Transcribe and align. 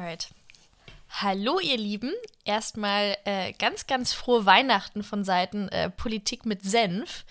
Alright. 0.00 0.28
Hallo 1.10 1.60
ihr 1.60 1.76
Lieben, 1.76 2.10
erstmal 2.46 3.18
äh, 3.26 3.52
ganz, 3.52 3.86
ganz 3.86 4.14
frohe 4.14 4.46
Weihnachten 4.46 5.02
von 5.02 5.24
Seiten 5.24 5.68
äh, 5.68 5.90
Politik 5.90 6.46
mit 6.46 6.62
Senf. 6.62 7.26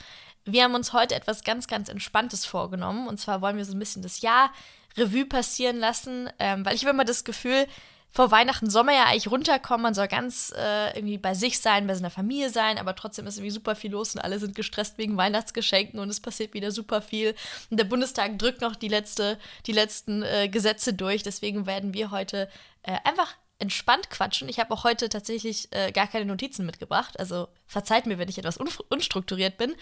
Wir 0.46 0.66
haben 0.66 0.76
uns 0.76 0.94
heute 0.94 1.16
etwas 1.16 1.44
ganz, 1.44 1.66
ganz 1.66 1.90
Entspanntes 1.90 2.46
vorgenommen 2.46 3.08
und 3.08 3.20
zwar 3.20 3.42
wollen 3.42 3.58
wir 3.58 3.66
so 3.66 3.74
ein 3.74 3.80
bisschen 3.80 4.04
das 4.04 4.22
Jahr 4.22 4.54
Revue 4.96 5.26
passieren 5.26 5.78
lassen, 5.78 6.30
ähm, 6.38 6.64
weil 6.64 6.76
ich 6.76 6.84
habe 6.84 6.92
immer 6.92 7.06
das 7.06 7.24
Gefühl, 7.24 7.66
vor 8.12 8.32
Weihnachten 8.32 8.72
man 8.74 8.96
ja 8.96 9.06
eigentlich 9.06 9.30
runterkommen, 9.30 9.84
man 9.84 9.94
soll 9.94 10.08
ganz 10.08 10.54
äh, 10.58 10.96
irgendwie 10.98 11.18
bei 11.18 11.34
sich 11.34 11.60
sein, 11.60 11.88
bei 11.88 11.94
seiner 11.94 12.10
Familie 12.10 12.50
sein, 12.50 12.78
aber 12.78 12.96
trotzdem 12.96 13.28
ist 13.28 13.38
irgendwie 13.38 13.52
super 13.52 13.76
viel 13.76 13.92
los 13.92 14.16
und 14.16 14.22
alle 14.22 14.40
sind 14.40 14.56
gestresst 14.56 14.98
wegen 14.98 15.18
Weihnachtsgeschenken 15.18 16.00
und 16.00 16.10
es 16.10 16.20
passiert 16.20 16.54
wieder 16.54 16.72
super 16.72 17.02
viel. 17.02 17.36
Und 17.70 17.80
der 17.80 17.84
Bundestag 17.84 18.40
drückt 18.40 18.62
noch 18.62 18.76
die, 18.76 18.88
letzte, 18.88 19.38
die 19.68 19.74
letzten 19.74 20.24
äh, 20.24 20.50
Gesetze 20.50 20.94
durch, 20.94 21.24
deswegen 21.24 21.66
werden 21.66 21.94
wir 21.94 22.12
heute 22.12 22.50
äh, 22.84 22.98
einfach 23.04 23.36
entspannt 23.60 24.10
quatschen. 24.10 24.50
Ich 24.50 24.60
habe 24.60 24.74
auch 24.74 24.86
heute 24.86 25.10
tatsächlich 25.10 25.68
äh, 25.72 25.92
gar 25.92 26.08
keine 26.08 26.26
Notizen 26.26 26.66
mitgebracht. 26.66 27.20
Also 27.20 27.50
verzeiht 27.68 28.06
mir, 28.06 28.18
wenn 28.18 28.30
ich 28.30 28.38
etwas 28.38 28.58
un 28.58 28.70
unstrukturiert 28.88 29.58
bin. 29.58 29.76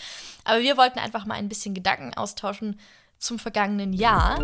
Aber 0.44 0.62
wir 0.62 0.78
wollten 0.78 1.00
einfach 1.00 1.26
mal 1.26 1.36
ein 1.36 1.48
bisschen 1.48 1.76
Gedanken 1.76 2.16
austauschen 2.16 2.80
zum 3.20 3.38
vergangenen 3.38 3.94
Jahr. 3.94 4.40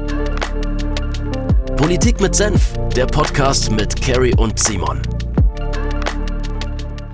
Politik 1.78 2.22
mit 2.22 2.36
Senf, 2.36 2.74
der 2.96 3.06
Podcast 3.08 3.72
mit 3.72 4.02
Carrie 4.02 4.34
und 4.36 4.60
Simon. 4.60 5.02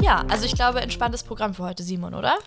Ja, 0.02 0.26
also 0.28 0.46
ich 0.46 0.54
glaube, 0.54 0.82
entspanntes 0.82 1.24
Programm 1.24 1.54
für 1.54 1.64
heute, 1.64 1.84
Simon, 1.84 2.14
oder? 2.14 2.38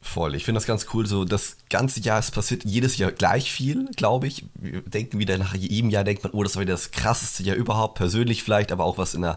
Voll. 0.00 0.34
Ich 0.34 0.44
finde 0.44 0.58
das 0.58 0.66
ganz 0.66 0.86
cool. 0.92 1.06
So 1.06 1.24
das 1.24 1.58
ganze 1.70 2.00
Jahr, 2.00 2.18
es 2.18 2.30
passiert 2.30 2.64
jedes 2.64 2.98
Jahr 2.98 3.12
gleich 3.12 3.52
viel, 3.52 3.86
glaube 3.96 4.26
ich. 4.26 4.44
Wir 4.54 4.82
denken 4.82 5.18
wieder 5.18 5.38
nach 5.38 5.54
jedem 5.54 5.90
Jahr, 5.90 6.04
denkt 6.04 6.24
man, 6.24 6.32
oh, 6.32 6.42
das 6.42 6.56
war 6.56 6.62
wieder 6.62 6.74
das 6.74 6.90
krasseste 6.90 7.42
Jahr 7.42 7.56
überhaupt, 7.56 7.94
persönlich 7.94 8.42
vielleicht, 8.42 8.72
aber 8.72 8.84
auch 8.84 8.98
was 8.98 9.14
in 9.14 9.22
der 9.22 9.36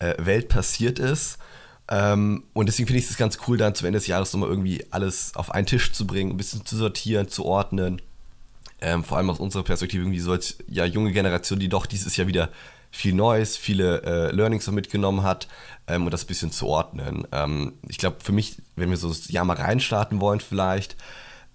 äh, 0.00 0.14
Welt 0.18 0.48
passiert 0.48 0.98
ist. 0.98 1.38
Ähm, 1.88 2.44
und 2.52 2.66
deswegen 2.66 2.86
finde 2.86 3.00
ich 3.00 3.10
es 3.10 3.16
ganz 3.16 3.38
cool, 3.46 3.56
dann 3.56 3.74
zum 3.74 3.86
Ende 3.86 3.98
des 3.98 4.06
Jahres 4.06 4.32
nochmal 4.32 4.48
irgendwie 4.48 4.86
alles 4.90 5.34
auf 5.34 5.52
einen 5.52 5.66
Tisch 5.66 5.92
zu 5.92 6.06
bringen, 6.06 6.32
ein 6.32 6.36
bisschen 6.36 6.64
zu 6.64 6.76
sortieren, 6.76 7.28
zu 7.28 7.44
ordnen. 7.44 8.00
Ähm, 8.80 9.04
vor 9.04 9.18
allem 9.18 9.30
aus 9.30 9.38
unserer 9.38 9.62
Perspektive 9.62 10.02
irgendwie 10.02 10.20
so 10.20 10.32
als 10.32 10.58
ja, 10.68 10.84
junge 10.84 11.12
Generation, 11.12 11.58
die 11.58 11.68
doch 11.68 11.86
dieses 11.86 12.16
Jahr 12.16 12.26
wieder 12.26 12.48
viel 12.90 13.14
Neues, 13.14 13.56
viele 13.56 14.02
äh, 14.02 14.34
Learnings 14.34 14.64
so 14.64 14.72
mitgenommen 14.72 15.22
hat 15.22 15.48
ähm, 15.86 16.04
und 16.04 16.12
das 16.12 16.24
ein 16.24 16.26
bisschen 16.26 16.50
zu 16.50 16.66
ordnen. 16.66 17.26
Ähm, 17.32 17.74
ich 17.88 17.98
glaube, 17.98 18.16
für 18.22 18.32
mich, 18.32 18.56
wenn 18.76 18.90
wir 18.90 18.96
so 18.96 19.08
das 19.08 19.30
Jahr 19.30 19.44
mal 19.44 19.56
reinstarten 19.56 20.20
wollen 20.20 20.40
vielleicht, 20.40 20.96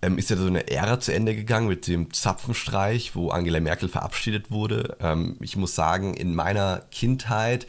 ähm, 0.02 0.18
ist 0.18 0.30
ja 0.30 0.38
so 0.38 0.48
eine 0.48 0.70
Ära 0.70 1.00
zu 1.00 1.14
Ende 1.14 1.36
gegangen 1.36 1.68
mit 1.68 1.88
dem 1.88 2.14
Zapfenstreich, 2.14 3.16
wo 3.16 3.30
Angela 3.30 3.60
Merkel 3.60 3.90
verabschiedet 3.90 4.52
wurde. 4.52 4.98
Ähm, 5.02 5.38
ich 5.42 5.58
muss 5.58 5.76
sagen, 5.76 6.14
in 6.14 6.36
meiner 6.36 6.84
Kindheit 6.92 7.68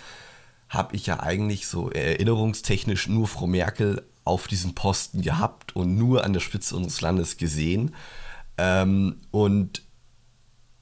habe 0.69 0.95
ich 0.97 1.07
ja 1.07 1.21
eigentlich 1.21 1.67
so 1.67 1.91
erinnerungstechnisch 1.91 3.09
nur 3.09 3.27
Frau 3.29 3.47
Merkel 3.47 4.03
auf 4.25 4.49
diesem 4.49 4.75
Posten 4.75 5.23
gehabt 5.23 5.75
und 5.77 5.97
nur 5.97 6.25
an 6.25 6.33
der 6.33 6.41
Spitze 6.41 6.77
unseres 6.77 7.01
Landes 7.01 7.37
gesehen. 7.37 7.95
Ähm, 8.59 9.17
und 9.31 9.83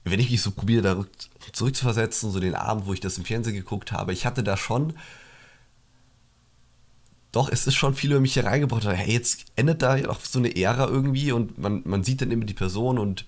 wenn 0.03 0.19
ich 0.19 0.29
mich 0.29 0.41
so 0.41 0.51
probiere, 0.51 0.81
da 0.81 1.05
zurückzuversetzen, 1.51 2.31
so 2.31 2.39
den 2.39 2.55
Abend, 2.55 2.85
wo 2.85 2.93
ich 2.93 2.99
das 2.99 3.17
im 3.17 3.25
Fernsehen 3.25 3.55
geguckt 3.55 3.91
habe, 3.91 4.13
ich 4.13 4.25
hatte 4.25 4.43
da 4.43 4.55
schon, 4.55 4.93
doch, 7.31 7.49
es 7.49 7.67
ist 7.67 7.75
schon 7.75 7.95
viel 7.95 8.11
über 8.11 8.21
mich 8.21 8.35
hereingebracht. 8.35 8.85
Hey, 8.85 9.11
jetzt 9.11 9.45
endet 9.55 9.81
da 9.81 9.97
ja 9.97 10.07
noch 10.07 10.21
so 10.23 10.39
eine 10.39 10.55
Ära 10.55 10.87
irgendwie 10.87 11.31
und 11.31 11.57
man, 11.57 11.81
man 11.85 12.03
sieht 12.03 12.21
dann 12.21 12.31
immer 12.31 12.45
die 12.45 12.53
Person 12.53 12.97
und 12.97 13.25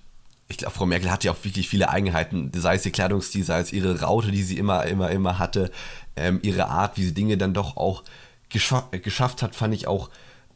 ich 0.48 0.56
glaube, 0.56 0.72
Frau 0.74 0.86
Merkel 0.86 1.10
hat 1.10 1.24
ja 1.24 1.32
auch 1.32 1.44
wirklich 1.44 1.68
viele 1.68 1.90
Eigenheiten, 1.90 2.50
sei 2.54 2.76
es 2.76 2.86
ihr 2.86 2.92
Kleidungsstil, 2.92 3.44
sei 3.44 3.60
es 3.60 3.72
ihre 3.72 4.00
Raute, 4.00 4.30
die 4.30 4.42
sie 4.42 4.56
immer, 4.56 4.86
immer, 4.86 5.10
immer 5.10 5.38
hatte, 5.38 5.70
ähm, 6.16 6.40
ihre 6.42 6.68
Art, 6.68 6.96
wie 6.96 7.04
sie 7.04 7.12
Dinge 7.12 7.36
dann 7.36 7.52
doch 7.52 7.76
auch 7.76 8.02
gescha 8.48 8.88
geschafft 8.92 9.42
hat, 9.42 9.54
fand 9.54 9.74
ich 9.74 9.86
auch 9.86 10.08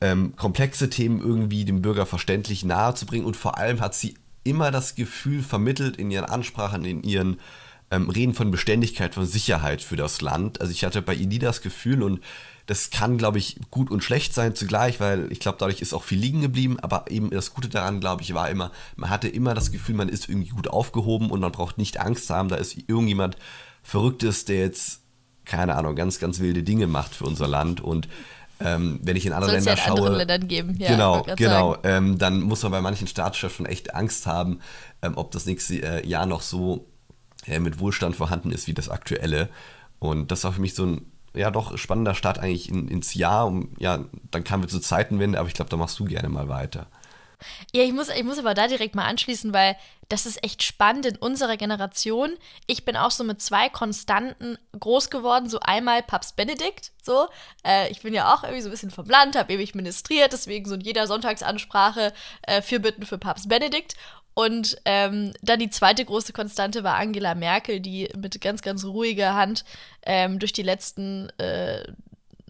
ähm, 0.02 0.34
komplexe 0.34 0.90
Themen 0.90 1.20
irgendwie 1.20 1.64
dem 1.64 1.80
Bürger 1.80 2.06
verständlich 2.06 2.64
nahe 2.64 2.94
zu 2.94 3.06
bringen 3.06 3.24
und 3.24 3.36
vor 3.36 3.56
allem 3.56 3.80
hat 3.80 3.94
sie 3.94 4.16
immer 4.42 4.72
das 4.72 4.96
Gefühl 4.96 5.42
vermittelt 5.44 5.96
in 5.96 6.10
ihren 6.10 6.24
Ansprachen, 6.24 6.84
in 6.84 7.04
ihren 7.04 7.38
ähm, 7.92 8.10
Reden 8.10 8.34
von 8.34 8.50
Beständigkeit, 8.50 9.14
von 9.14 9.26
Sicherheit 9.26 9.80
für 9.80 9.94
das 9.94 10.20
Land. 10.20 10.60
Also 10.60 10.72
ich 10.72 10.84
hatte 10.84 11.02
bei 11.02 11.14
ihr 11.14 11.28
nie 11.28 11.38
das 11.38 11.62
Gefühl 11.62 12.02
und 12.02 12.20
das 12.66 12.90
kann, 12.90 13.16
glaube 13.16 13.38
ich, 13.38 13.60
gut 13.70 13.92
und 13.92 14.02
schlecht 14.02 14.34
sein 14.34 14.56
zugleich, 14.56 14.98
weil 14.98 15.30
ich 15.30 15.38
glaube, 15.38 15.58
dadurch 15.60 15.80
ist 15.80 15.94
auch 15.94 16.02
viel 16.02 16.18
liegen 16.18 16.40
geblieben. 16.40 16.80
Aber 16.80 17.08
eben 17.08 17.30
das 17.30 17.54
Gute 17.54 17.68
daran, 17.68 18.00
glaube 18.00 18.22
ich, 18.22 18.34
war 18.34 18.50
immer, 18.50 18.72
man 18.96 19.08
hatte 19.08 19.28
immer 19.28 19.54
das 19.54 19.70
Gefühl, 19.70 19.94
man 19.94 20.08
ist 20.08 20.28
irgendwie 20.28 20.50
gut 20.50 20.66
aufgehoben 20.66 21.30
und 21.30 21.40
man 21.40 21.52
braucht 21.52 21.78
nicht 21.78 22.00
Angst 22.00 22.28
haben, 22.28 22.48
da 22.48 22.56
ist 22.56 22.76
irgendjemand 22.88 23.36
Verrücktes, 23.84 24.46
der 24.46 24.60
jetzt, 24.60 25.02
keine 25.44 25.76
Ahnung, 25.76 25.94
ganz, 25.94 26.18
ganz 26.18 26.40
wilde 26.40 26.64
Dinge 26.64 26.88
macht 26.88 27.14
für 27.14 27.24
unser 27.24 27.46
Land. 27.46 27.80
Und 27.80 28.08
ähm, 28.64 29.00
wenn 29.02 29.16
ich 29.16 29.26
in 29.26 29.32
andere 29.32 29.52
Länder 29.52 29.72
ja 29.72 29.76
in 29.76 29.78
schaue, 29.78 29.96
anderen 29.96 30.16
Ländern 30.18 30.48
geben. 30.48 30.76
Ja, 30.78 30.90
genau, 30.90 31.26
genau. 31.36 31.76
Ähm, 31.82 32.18
dann 32.18 32.40
muss 32.40 32.62
man 32.62 32.72
bei 32.72 32.80
manchen 32.80 33.06
Staatschefs 33.06 33.60
echt 33.64 33.94
Angst 33.94 34.26
haben, 34.26 34.60
ähm, 35.02 35.12
ob 35.16 35.30
das 35.30 35.46
nächste 35.46 35.82
äh, 35.82 36.06
Jahr 36.06 36.26
noch 36.26 36.42
so 36.42 36.86
äh, 37.46 37.58
mit 37.58 37.78
Wohlstand 37.78 38.16
vorhanden 38.16 38.52
ist 38.52 38.66
wie 38.66 38.74
das 38.74 38.88
aktuelle. 38.88 39.48
Und 39.98 40.30
das 40.30 40.44
war 40.44 40.52
für 40.52 40.60
mich 40.60 40.74
so 40.74 40.86
ein 40.86 41.12
ja 41.34 41.50
doch 41.50 41.76
spannender 41.78 42.14
Start 42.14 42.38
eigentlich 42.38 42.68
in, 42.68 42.88
ins 42.88 43.14
Jahr. 43.14 43.46
Um, 43.46 43.70
ja, 43.78 44.04
dann 44.30 44.44
kamen 44.44 44.62
wir 44.62 44.68
zur 44.68 44.82
Zeitenwende, 44.82 45.38
aber 45.38 45.48
ich 45.48 45.54
glaube, 45.54 45.70
da 45.70 45.76
machst 45.76 45.98
du 45.98 46.04
gerne 46.04 46.28
mal 46.28 46.48
weiter. 46.48 46.86
Ja, 47.72 47.82
ich 47.82 47.92
muss, 47.92 48.08
ich 48.08 48.24
muss 48.24 48.38
aber 48.38 48.54
da 48.54 48.68
direkt 48.68 48.94
mal 48.94 49.06
anschließen, 49.06 49.52
weil 49.52 49.76
das 50.08 50.26
ist 50.26 50.44
echt 50.44 50.62
spannend 50.62 51.06
in 51.06 51.16
unserer 51.16 51.56
Generation. 51.56 52.34
Ich 52.66 52.84
bin 52.84 52.96
auch 52.96 53.10
so 53.10 53.24
mit 53.24 53.40
zwei 53.40 53.68
Konstanten 53.68 54.58
groß 54.78 55.10
geworden. 55.10 55.48
So 55.48 55.60
einmal 55.60 56.02
Papst 56.02 56.36
Benedikt, 56.36 56.92
so. 57.02 57.28
Äh, 57.64 57.90
ich 57.90 58.02
bin 58.02 58.12
ja 58.12 58.34
auch 58.34 58.42
irgendwie 58.42 58.62
so 58.62 58.68
ein 58.68 58.72
bisschen 58.72 58.90
vom 58.90 59.06
Land, 59.06 59.36
habe 59.36 59.52
ewig 59.52 59.74
ministriert, 59.74 60.32
deswegen 60.32 60.68
so 60.68 60.74
in 60.74 60.82
jeder 60.82 61.06
Sonntagsansprache 61.06 62.12
äh, 62.42 62.60
Fürbitten 62.62 63.06
für 63.06 63.18
Papst 63.18 63.48
Benedikt. 63.48 63.94
Und 64.34 64.78
ähm, 64.84 65.34
dann 65.42 65.58
die 65.58 65.70
zweite 65.70 66.04
große 66.04 66.32
Konstante 66.32 66.84
war 66.84 66.96
Angela 66.96 67.34
Merkel, 67.34 67.80
die 67.80 68.08
mit 68.16 68.40
ganz, 68.40 68.62
ganz 68.62 68.84
ruhiger 68.84 69.34
Hand 69.34 69.64
ähm, 70.04 70.38
durch 70.38 70.52
die 70.52 70.62
letzten 70.62 71.28
äh, 71.38 71.84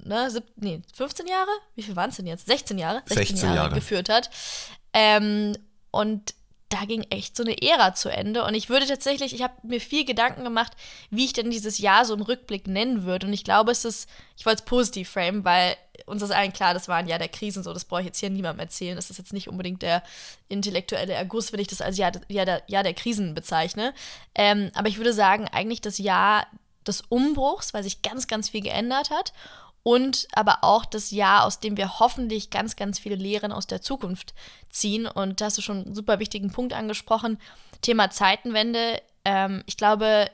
ne, 0.04 0.30
sieb, 0.30 0.44
nee, 0.56 0.80
15 0.94 1.26
Jahre? 1.26 1.50
Wie 1.74 1.82
viel 1.82 1.96
waren 1.96 2.10
es 2.10 2.16
denn 2.16 2.26
jetzt? 2.26 2.46
16 2.46 2.78
Jahre? 2.78 3.02
16, 3.06 3.16
16 3.16 3.36
Jahre, 3.46 3.56
Jahre 3.56 3.74
geführt 3.74 4.08
hat. 4.08 4.30
Ähm, 4.92 5.56
und 5.90 6.34
da 6.72 6.86
ging 6.86 7.02
echt 7.10 7.36
so 7.36 7.42
eine 7.42 7.60
Ära 7.60 7.94
zu 7.94 8.08
Ende. 8.08 8.44
Und 8.44 8.54
ich 8.54 8.70
würde 8.70 8.86
tatsächlich, 8.86 9.34
ich 9.34 9.42
habe 9.42 9.54
mir 9.62 9.80
viel 9.80 10.04
Gedanken 10.04 10.42
gemacht, 10.42 10.72
wie 11.10 11.26
ich 11.26 11.34
denn 11.34 11.50
dieses 11.50 11.78
Jahr 11.78 12.04
so 12.04 12.14
im 12.14 12.22
Rückblick 12.22 12.66
nennen 12.66 13.04
würde. 13.04 13.26
Und 13.26 13.32
ich 13.32 13.44
glaube, 13.44 13.72
es 13.72 13.84
ist, 13.84 14.08
ich 14.38 14.46
wollte 14.46 14.62
es 14.62 14.64
positiv 14.64 15.10
framen, 15.10 15.44
weil 15.44 15.76
uns 16.06 16.22
ist 16.22 16.30
allen 16.30 16.52
klar, 16.52 16.72
das 16.72 16.88
war 16.88 16.96
ein 16.96 17.08
Jahr 17.08 17.18
der 17.18 17.28
Krisen, 17.28 17.62
so 17.62 17.74
das 17.74 17.84
brauche 17.84 18.00
ich 18.00 18.06
jetzt 18.06 18.20
hier 18.20 18.30
niemandem 18.30 18.60
erzählen. 18.60 18.96
Das 18.96 19.10
ist 19.10 19.18
jetzt 19.18 19.34
nicht 19.34 19.48
unbedingt 19.48 19.82
der 19.82 20.02
intellektuelle 20.48 21.12
Erguss, 21.12 21.52
wenn 21.52 21.60
ich 21.60 21.68
das 21.68 21.82
als 21.82 21.98
Jahr, 21.98 22.12
Jahr, 22.28 22.46
der, 22.46 22.62
Jahr 22.66 22.82
der 22.82 22.94
Krisen 22.94 23.34
bezeichne. 23.34 23.92
Ähm, 24.34 24.70
aber 24.74 24.88
ich 24.88 24.96
würde 24.96 25.12
sagen, 25.12 25.48
eigentlich 25.48 25.82
das 25.82 25.98
Jahr 25.98 26.46
des 26.86 27.02
Umbruchs, 27.02 27.74
weil 27.74 27.82
sich 27.82 28.02
ganz, 28.02 28.26
ganz 28.26 28.48
viel 28.48 28.62
geändert 28.62 29.10
hat 29.10 29.34
und 29.82 30.28
aber 30.32 30.58
auch 30.62 30.84
das 30.84 31.10
Jahr, 31.10 31.44
aus 31.44 31.60
dem 31.60 31.76
wir 31.76 31.98
hoffentlich 31.98 32.50
ganz, 32.50 32.76
ganz 32.76 32.98
viele 32.98 33.16
Lehren 33.16 33.52
aus 33.52 33.66
der 33.66 33.82
Zukunft 33.82 34.34
ziehen. 34.70 35.06
Und 35.06 35.40
da 35.40 35.46
hast 35.46 35.58
du 35.58 35.62
schon 35.62 35.84
einen 35.84 35.94
super 35.94 36.18
wichtigen 36.18 36.52
Punkt 36.52 36.72
angesprochen. 36.72 37.38
Thema 37.80 38.10
Zeitenwende. 38.10 39.02
Ähm, 39.24 39.62
ich 39.66 39.76
glaube, 39.76 40.30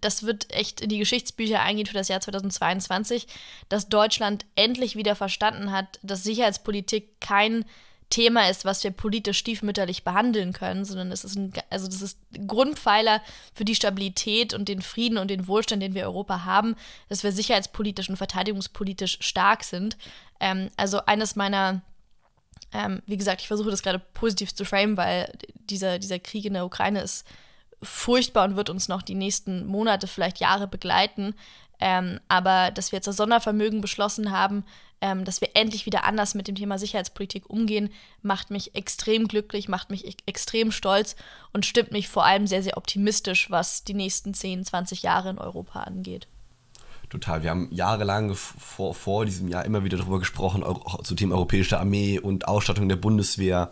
das 0.00 0.22
wird 0.22 0.52
echt 0.52 0.80
in 0.80 0.88
die 0.88 0.98
Geschichtsbücher 0.98 1.60
eingehen 1.60 1.86
für 1.86 1.94
das 1.94 2.08
Jahr 2.08 2.20
2022, 2.20 3.26
dass 3.68 3.88
Deutschland 3.88 4.46
endlich 4.54 4.96
wieder 4.96 5.14
verstanden 5.14 5.72
hat, 5.72 5.98
dass 6.02 6.24
Sicherheitspolitik 6.24 7.20
kein 7.20 7.64
Thema 8.10 8.48
ist, 8.48 8.64
was 8.64 8.82
wir 8.84 8.90
politisch 8.90 9.38
stiefmütterlich 9.38 10.02
behandeln 10.02 10.52
können, 10.52 10.84
sondern 10.84 11.12
es 11.12 11.24
ist 11.24 11.36
ein, 11.36 11.52
also 11.70 11.86
das 11.86 12.00
ist 12.00 12.18
Grundpfeiler 12.46 13.20
für 13.54 13.64
die 13.64 13.74
Stabilität 13.74 14.54
und 14.54 14.68
den 14.68 14.80
Frieden 14.80 15.18
und 15.18 15.28
den 15.28 15.46
Wohlstand, 15.46 15.82
den 15.82 15.94
wir 15.94 16.04
Europa 16.04 16.44
haben, 16.44 16.74
dass 17.08 17.22
wir 17.22 17.32
sicherheitspolitisch 17.32 18.08
und 18.08 18.16
verteidigungspolitisch 18.16 19.18
stark 19.20 19.62
sind. 19.62 19.96
Ähm, 20.40 20.70
also 20.76 21.04
eines 21.04 21.36
meiner 21.36 21.82
ähm, 22.72 23.02
wie 23.06 23.16
gesagt, 23.16 23.40
ich 23.40 23.48
versuche 23.48 23.70
das 23.70 23.82
gerade 23.82 23.98
positiv 23.98 24.54
zu 24.54 24.64
framen, 24.64 24.96
weil 24.96 25.32
dieser, 25.54 25.98
dieser 25.98 26.18
Krieg 26.18 26.44
in 26.44 26.54
der 26.54 26.66
Ukraine 26.66 27.00
ist 27.00 27.26
furchtbar 27.82 28.44
und 28.44 28.56
wird 28.56 28.70
uns 28.70 28.88
noch 28.88 29.02
die 29.02 29.14
nächsten 29.14 29.66
Monate, 29.66 30.06
vielleicht 30.06 30.38
Jahre 30.38 30.66
begleiten. 30.66 31.34
Ähm, 31.80 32.20
aber 32.28 32.70
dass 32.72 32.92
wir 32.92 32.96
jetzt 32.96 33.06
das 33.06 33.16
Sondervermögen 33.16 33.80
beschlossen 33.80 34.32
haben, 34.32 34.64
ähm, 35.00 35.24
dass 35.24 35.40
wir 35.40 35.50
endlich 35.54 35.86
wieder 35.86 36.04
anders 36.04 36.34
mit 36.34 36.48
dem 36.48 36.54
Thema 36.54 36.78
Sicherheitspolitik 36.78 37.48
umgehen, 37.48 37.90
macht 38.22 38.50
mich 38.50 38.74
extrem 38.74 39.28
glücklich, 39.28 39.68
macht 39.68 39.90
mich 39.90 40.18
extrem 40.26 40.72
stolz 40.72 41.16
und 41.52 41.66
stimmt 41.66 41.92
mich 41.92 42.08
vor 42.08 42.24
allem 42.24 42.46
sehr, 42.46 42.62
sehr 42.62 42.76
optimistisch, 42.76 43.50
was 43.50 43.84
die 43.84 43.94
nächsten 43.94 44.34
10, 44.34 44.64
20 44.64 45.02
Jahre 45.02 45.30
in 45.30 45.38
Europa 45.38 45.80
angeht. 45.80 46.28
Total. 47.10 47.42
Wir 47.42 47.50
haben 47.50 47.68
jahrelang 47.70 48.34
vor, 48.34 48.94
vor 48.94 49.24
diesem 49.24 49.48
Jahr 49.48 49.64
immer 49.64 49.82
wieder 49.82 49.96
darüber 49.96 50.18
gesprochen, 50.18 50.62
auch 50.62 51.02
zu 51.02 51.14
Thema 51.14 51.36
europäische 51.36 51.80
Armee 51.80 52.18
und 52.18 52.46
Ausstattung 52.46 52.88
der 52.88 52.96
Bundeswehr. 52.96 53.70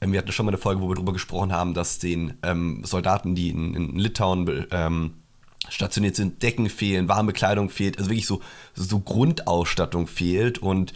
Ähm, 0.00 0.12
wir 0.12 0.18
hatten 0.18 0.30
schon 0.30 0.46
mal 0.46 0.50
eine 0.50 0.58
Folge, 0.58 0.82
wo 0.82 0.88
wir 0.88 0.94
darüber 0.94 1.12
gesprochen 1.12 1.52
haben, 1.52 1.74
dass 1.74 1.98
den 1.98 2.38
ähm, 2.44 2.84
Soldaten, 2.84 3.34
die 3.34 3.48
in, 3.48 3.74
in 3.74 3.96
Litauen 3.96 4.66
ähm, 4.70 5.14
stationiert 5.68 6.16
sind, 6.16 6.42
Decken 6.42 6.68
fehlen, 6.68 7.08
warme 7.08 7.32
Kleidung 7.32 7.70
fehlt, 7.70 7.98
also 7.98 8.10
wirklich 8.10 8.26
so, 8.26 8.40
so 8.74 9.00
Grundausstattung 9.00 10.06
fehlt 10.06 10.58
und 10.58 10.92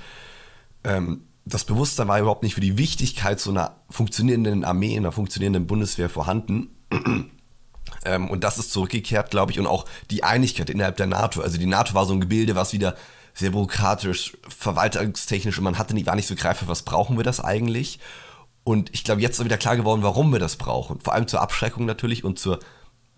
ähm, 0.84 1.22
das 1.44 1.64
Bewusstsein 1.64 2.08
war 2.08 2.20
überhaupt 2.20 2.42
nicht 2.42 2.54
für 2.54 2.60
die 2.60 2.78
Wichtigkeit 2.78 3.40
so 3.40 3.50
einer 3.50 3.76
funktionierenden 3.88 4.64
Armee, 4.64 4.96
einer 4.96 5.12
funktionierenden 5.12 5.66
Bundeswehr 5.66 6.08
vorhanden. 6.08 6.68
ähm, 8.04 8.30
und 8.30 8.44
das 8.44 8.58
ist 8.58 8.72
zurückgekehrt, 8.72 9.30
glaube 9.30 9.52
ich, 9.52 9.58
und 9.58 9.66
auch 9.66 9.86
die 10.10 10.22
Einigkeit 10.22 10.70
innerhalb 10.70 10.96
der 10.96 11.06
NATO. 11.06 11.40
Also 11.40 11.58
die 11.58 11.66
NATO 11.66 11.94
war 11.94 12.06
so 12.06 12.12
ein 12.12 12.20
Gebilde, 12.20 12.54
was 12.54 12.72
wieder 12.72 12.94
sehr 13.34 13.50
bürokratisch, 13.50 14.36
verwaltungstechnisch 14.48 15.58
und 15.58 15.64
man 15.64 15.78
hatte 15.78 15.94
nicht, 15.94 16.06
war 16.06 16.16
nicht 16.16 16.26
so 16.26 16.34
greifbar, 16.34 16.68
was 16.68 16.82
brauchen 16.82 17.16
wir 17.16 17.24
das 17.24 17.40
eigentlich? 17.40 17.98
Und 18.64 18.90
ich 18.92 19.04
glaube, 19.04 19.22
jetzt 19.22 19.38
ist 19.38 19.44
wieder 19.44 19.56
klar 19.56 19.76
geworden, 19.76 20.02
warum 20.02 20.32
wir 20.32 20.38
das 20.38 20.56
brauchen. 20.56 21.00
Vor 21.00 21.14
allem 21.14 21.26
zur 21.26 21.40
Abschreckung 21.40 21.86
natürlich 21.86 22.24
und 22.24 22.38
zur, 22.38 22.60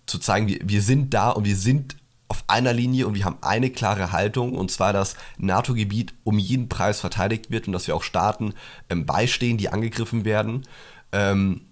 zu 0.07 0.19
zeigen, 0.19 0.49
wir, 0.49 0.61
wir 0.63 0.83
sind 0.83 1.15
da 1.15 1.31
und 1.31 1.45
wir 1.45 1.57
sind 1.57 1.97
auf 2.29 2.45
einer 2.47 2.73
Linie 2.73 3.07
und 3.07 3.15
wir 3.15 3.27
haben 3.27 3.37
eine 3.43 3.69
klare 3.69 4.11
Haltung 4.13 4.55
und 4.55 4.71
zwar, 4.71 4.95
dass 4.95 5.17
NATO-Gebiet 5.37 6.15
um 6.25 6.39
jeden 6.39 6.69
Preis 6.69 7.01
verteidigt 7.01 7.51
wird 7.51 7.67
und 7.67 7.75
dass 7.75 7.87
wir 7.87 7.95
auch 7.95 8.03
Staaten 8.03 8.55
ähm, 8.89 9.05
beistehen, 9.05 9.59
die 9.59 9.69
angegriffen 9.69 10.25
werden. 10.25 10.67
Ähm, 11.13 11.63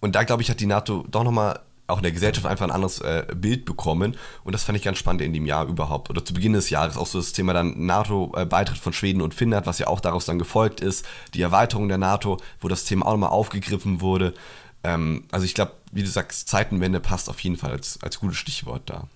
und 0.00 0.14
da, 0.14 0.24
glaube 0.24 0.42
ich, 0.42 0.50
hat 0.50 0.60
die 0.60 0.66
NATO 0.66 1.04
doch 1.08 1.24
nochmal 1.24 1.60
auch 1.88 1.98
in 1.98 2.02
der 2.02 2.12
Gesellschaft 2.12 2.46
einfach 2.46 2.66
ein 2.66 2.70
anderes 2.70 3.00
äh, 3.00 3.24
Bild 3.34 3.64
bekommen. 3.64 4.16
Und 4.44 4.52
das 4.52 4.62
fand 4.62 4.76
ich 4.76 4.84
ganz 4.84 4.98
spannend 4.98 5.22
in 5.22 5.32
dem 5.32 5.46
Jahr 5.46 5.66
überhaupt. 5.66 6.10
Oder 6.10 6.24
zu 6.24 6.34
Beginn 6.34 6.52
des 6.52 6.68
Jahres 6.68 6.96
auch 6.96 7.06
so 7.06 7.18
das 7.18 7.32
Thema 7.32 7.54
dann 7.54 7.86
NATO-Beitritt 7.86 8.78
von 8.78 8.92
Schweden 8.92 9.22
und 9.22 9.32
Finnland, 9.32 9.66
was 9.66 9.78
ja 9.78 9.86
auch 9.86 10.00
daraus 10.00 10.26
dann 10.26 10.38
gefolgt 10.38 10.80
ist. 10.80 11.06
Die 11.32 11.40
Erweiterung 11.40 11.88
der 11.88 11.98
NATO, 11.98 12.36
wo 12.60 12.68
das 12.68 12.84
Thema 12.84 13.06
auch 13.06 13.12
nochmal 13.12 13.30
aufgegriffen 13.30 14.02
wurde. 14.02 14.34
Ähm, 14.84 15.26
also 15.30 15.44
ich 15.44 15.54
glaube, 15.54 15.72
wie 15.92 16.02
du 16.02 16.08
sagst, 16.08 16.48
Zeitenwende 16.48 17.00
passt 17.00 17.28
auf 17.28 17.40
jeden 17.40 17.56
Fall 17.56 17.72
als, 17.72 18.02
als 18.02 18.20
gutes 18.20 18.38
Stichwort 18.38 18.82
da. 18.86 19.08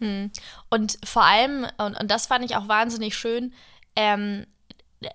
Hm. 0.00 0.30
Und 0.70 0.98
vor 1.04 1.24
allem, 1.24 1.66
und, 1.78 2.00
und 2.00 2.10
das 2.10 2.26
fand 2.26 2.44
ich 2.44 2.56
auch 2.56 2.68
wahnsinnig 2.68 3.16
schön, 3.16 3.52
ähm, 3.96 4.46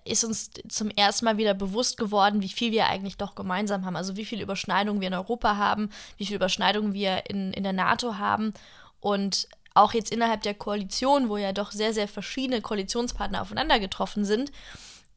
ist 0.06 0.24
uns 0.24 0.52
zum 0.68 0.90
ersten 0.90 1.26
Mal 1.26 1.38
wieder 1.38 1.54
bewusst 1.54 1.98
geworden, 1.98 2.42
wie 2.42 2.50
viel 2.50 2.72
wir 2.72 2.88
eigentlich 2.88 3.18
doch 3.18 3.36
gemeinsam 3.36 3.86
haben. 3.86 3.96
Also 3.96 4.16
wie 4.18 4.26
viele 4.26 4.44
Überschneidungen 4.44 5.02
wir 5.02 5.08
in 5.08 5.14
Europa 5.14 5.58
haben, 5.58 5.90
wie 6.18 6.26
viele 6.26 6.38
Überschneidungen 6.38 6.94
wir 6.94 7.24
in, 7.30 7.54
in 7.54 7.64
der 7.64 7.74
NATO 7.74 8.18
haben. 8.18 8.54
Und 9.00 9.48
auch 9.74 9.94
jetzt 9.94 10.12
innerhalb 10.12 10.44
der 10.44 10.54
Koalition, 10.54 11.30
wo 11.30 11.38
ja 11.38 11.54
doch 11.54 11.72
sehr, 11.72 11.94
sehr 11.94 12.08
verschiedene 12.08 12.62
Koalitionspartner 12.62 13.42
aufeinander 13.42 13.80
getroffen 13.80 14.26
sind, 14.26 14.52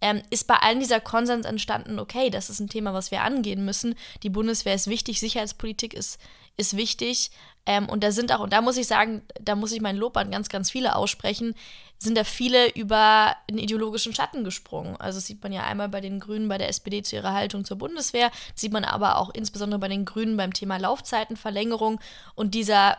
ähm, 0.02 0.20
ist 0.30 0.48
bei 0.48 0.56
allen 0.56 0.80
dieser 0.80 1.00
Konsens 1.00 1.46
entstanden, 1.46 1.98
okay, 2.00 2.28
das 2.28 2.50
ist 2.50 2.60
ein 2.60 2.68
Thema, 2.68 2.92
was 2.92 3.12
wir 3.12 3.22
angehen 3.22 3.64
müssen. 3.64 3.94
Die 4.24 4.30
Bundeswehr 4.30 4.74
ist 4.74 4.88
wichtig, 4.88 5.20
Sicherheitspolitik 5.20 5.94
ist, 5.94 6.18
ist 6.56 6.76
wichtig. 6.76 7.30
Ähm, 7.64 7.88
und 7.88 8.02
da 8.02 8.10
sind 8.10 8.32
auch, 8.32 8.40
und 8.40 8.52
da 8.52 8.60
muss 8.60 8.76
ich 8.76 8.88
sagen, 8.88 9.22
da 9.40 9.54
muss 9.54 9.70
ich 9.70 9.80
mein 9.80 9.96
Lob 9.96 10.16
an 10.16 10.32
ganz, 10.32 10.48
ganz 10.48 10.72
viele 10.72 10.96
aussprechen, 10.96 11.54
sind 11.98 12.18
da 12.18 12.24
viele 12.24 12.70
über 12.70 13.36
einen 13.48 13.58
ideologischen 13.58 14.12
Schatten 14.12 14.42
gesprungen. 14.42 14.96
Also 14.96 15.18
das 15.18 15.26
sieht 15.26 15.40
man 15.40 15.52
ja 15.52 15.62
einmal 15.62 15.88
bei 15.88 16.00
den 16.00 16.18
Grünen, 16.18 16.48
bei 16.48 16.58
der 16.58 16.68
SPD 16.68 17.02
zu 17.02 17.14
ihrer 17.14 17.32
Haltung 17.32 17.64
zur 17.64 17.78
Bundeswehr, 17.78 18.32
sieht 18.56 18.72
man 18.72 18.84
aber 18.84 19.18
auch 19.18 19.30
insbesondere 19.32 19.78
bei 19.78 19.86
den 19.86 20.04
Grünen 20.04 20.36
beim 20.36 20.52
Thema 20.52 20.78
Laufzeitenverlängerung 20.78 22.00
und 22.34 22.54
dieser 22.56 22.98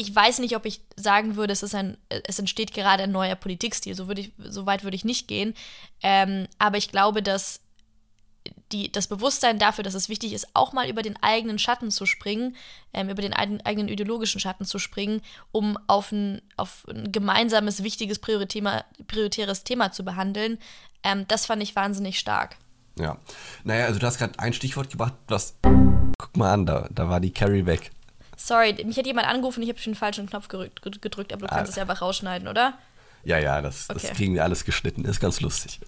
ich 0.00 0.14
weiß 0.14 0.38
nicht, 0.38 0.54
ob 0.54 0.64
ich 0.64 0.80
sagen 0.96 1.34
würde, 1.34 1.52
es, 1.52 1.64
ist 1.64 1.74
ein, 1.74 1.98
es 2.08 2.38
entsteht 2.38 2.72
gerade 2.72 3.02
ein 3.02 3.10
neuer 3.10 3.34
Politikstil. 3.34 3.96
So, 3.96 4.06
würde 4.06 4.20
ich, 4.20 4.32
so 4.38 4.64
weit 4.64 4.84
würde 4.84 4.94
ich 4.94 5.04
nicht 5.04 5.26
gehen. 5.26 5.54
Ähm, 6.02 6.46
aber 6.58 6.76
ich 6.76 6.92
glaube, 6.92 7.20
dass 7.20 7.60
die, 8.70 8.92
das 8.92 9.08
Bewusstsein 9.08 9.58
dafür, 9.58 9.82
dass 9.82 9.94
es 9.94 10.08
wichtig 10.08 10.32
ist, 10.34 10.46
auch 10.54 10.72
mal 10.72 10.88
über 10.88 11.02
den 11.02 11.20
eigenen 11.20 11.58
Schatten 11.58 11.90
zu 11.90 12.06
springen, 12.06 12.54
ähm, 12.94 13.08
über 13.08 13.22
den 13.22 13.32
eigenen 13.32 13.88
ideologischen 13.88 14.40
Schatten 14.40 14.64
zu 14.64 14.78
springen, 14.78 15.20
um 15.50 15.76
auf 15.88 16.12
ein, 16.12 16.42
auf 16.56 16.86
ein 16.88 17.10
gemeinsames, 17.10 17.82
wichtiges, 17.82 18.20
prioritäres 18.20 19.64
Thema 19.64 19.90
zu 19.90 20.04
behandeln, 20.04 20.58
ähm, 21.02 21.26
das 21.26 21.46
fand 21.46 21.60
ich 21.60 21.74
wahnsinnig 21.74 22.20
stark. 22.20 22.56
Ja. 22.96 23.18
Naja, 23.64 23.86
also 23.86 23.98
du 23.98 24.06
hast 24.06 24.18
gerade 24.18 24.38
ein 24.38 24.52
Stichwort 24.52 24.90
gebracht, 24.90 25.14
das. 25.26 25.56
Guck 25.62 26.36
mal 26.36 26.52
an, 26.52 26.66
da, 26.66 26.88
da 26.90 27.08
war 27.08 27.18
die 27.18 27.32
Carrie 27.32 27.66
weg. 27.66 27.90
Sorry, 28.40 28.72
mich 28.84 28.96
hat 28.96 29.04
jemand 29.04 29.26
angerufen, 29.26 29.62
ich 29.62 29.68
habe 29.68 29.80
den 29.80 29.96
falschen 29.96 30.28
Knopf 30.28 30.46
gedrückt, 30.46 31.02
gedrückt 31.02 31.32
aber 31.32 31.48
du 31.48 31.48
kannst 31.48 31.70
ah. 31.70 31.70
es 31.70 31.76
ja 31.76 31.82
einfach 31.82 32.00
rausschneiden, 32.00 32.46
oder? 32.46 32.78
Ja, 33.24 33.38
ja, 33.38 33.60
das, 33.60 33.90
okay. 33.90 33.98
das 34.00 34.16
kriegen 34.16 34.34
wir 34.34 34.44
alles 34.44 34.64
geschnitten. 34.64 35.04
Ist 35.04 35.18
ganz 35.20 35.40
lustig. 35.40 35.80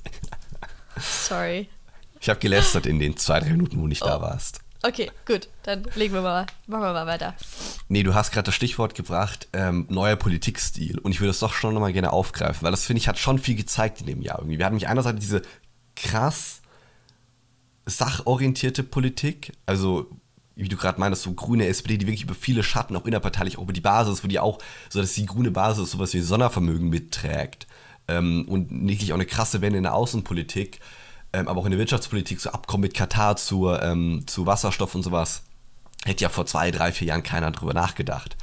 Sorry. 0.98 1.68
Ich 2.20 2.28
habe 2.28 2.40
gelästert 2.40 2.86
in 2.86 2.98
den 2.98 3.16
zwei, 3.16 3.38
drei 3.38 3.50
Minuten, 3.50 3.80
wo 3.80 3.86
nicht 3.86 4.02
oh. 4.02 4.06
da 4.06 4.20
warst. 4.20 4.60
Okay, 4.82 5.10
gut. 5.26 5.48
Dann 5.62 5.86
legen 5.94 6.12
wir 6.12 6.22
mal, 6.22 6.46
machen 6.66 6.82
wir 6.82 6.92
mal 6.92 7.06
weiter. 7.06 7.34
Nee, 7.88 8.02
du 8.02 8.14
hast 8.14 8.32
gerade 8.32 8.46
das 8.46 8.54
Stichwort 8.54 8.94
gebracht, 8.94 9.46
ähm, 9.52 9.86
neuer 9.88 10.16
Politikstil. 10.16 10.98
Und 10.98 11.12
ich 11.12 11.20
würde 11.20 11.28
das 11.28 11.38
doch 11.38 11.52
schon 11.52 11.72
nochmal 11.72 11.92
gerne 11.92 12.12
aufgreifen, 12.12 12.62
weil 12.62 12.72
das, 12.72 12.84
finde 12.84 12.98
ich, 12.98 13.08
hat 13.08 13.18
schon 13.18 13.38
viel 13.38 13.54
gezeigt 13.54 14.00
in 14.00 14.06
dem 14.06 14.22
Jahr 14.22 14.38
irgendwie. 14.38 14.58
Wir 14.58 14.66
hatten 14.66 14.74
mich 14.74 14.88
einerseits 14.88 15.20
diese 15.20 15.42
krass 15.94 16.62
sachorientierte 17.86 18.82
Politik, 18.82 19.52
also 19.66 20.10
wie 20.62 20.68
du 20.68 20.76
gerade 20.76 21.00
meinst, 21.00 21.22
so 21.22 21.32
grüne 21.32 21.66
SPD, 21.66 21.98
die 21.98 22.06
wirklich 22.06 22.24
über 22.24 22.34
viele 22.34 22.62
Schatten, 22.62 22.96
auch 22.96 23.06
innerparteilich, 23.06 23.58
auch 23.58 23.62
über 23.62 23.72
die 23.72 23.80
Basis, 23.80 24.22
wo 24.22 24.28
die 24.28 24.38
auch, 24.38 24.58
so 24.88 25.00
dass 25.00 25.14
die 25.14 25.26
grüne 25.26 25.50
Basis 25.50 25.90
sowas 25.90 26.14
wie 26.14 26.20
Sondervermögen 26.20 26.88
mitträgt 26.88 27.66
ähm, 28.08 28.46
und 28.48 28.70
wirklich 28.70 29.12
auch 29.12 29.16
eine 29.16 29.26
krasse 29.26 29.60
Wende 29.60 29.78
in 29.78 29.84
der 29.84 29.94
Außenpolitik, 29.94 30.80
ähm, 31.32 31.48
aber 31.48 31.60
auch 31.60 31.64
in 31.64 31.70
der 31.70 31.78
Wirtschaftspolitik, 31.78 32.40
so 32.40 32.50
Abkommen 32.50 32.82
mit 32.82 32.94
Katar 32.94 33.36
zu, 33.36 33.68
ähm, 33.70 34.24
zu 34.26 34.46
Wasserstoff 34.46 34.94
und 34.94 35.02
sowas, 35.02 35.42
hätte 36.04 36.22
ja 36.22 36.28
vor 36.28 36.46
zwei, 36.46 36.70
drei, 36.70 36.92
vier 36.92 37.08
Jahren 37.08 37.22
keiner 37.22 37.50
drüber 37.50 37.74
nachgedacht. 37.74 38.36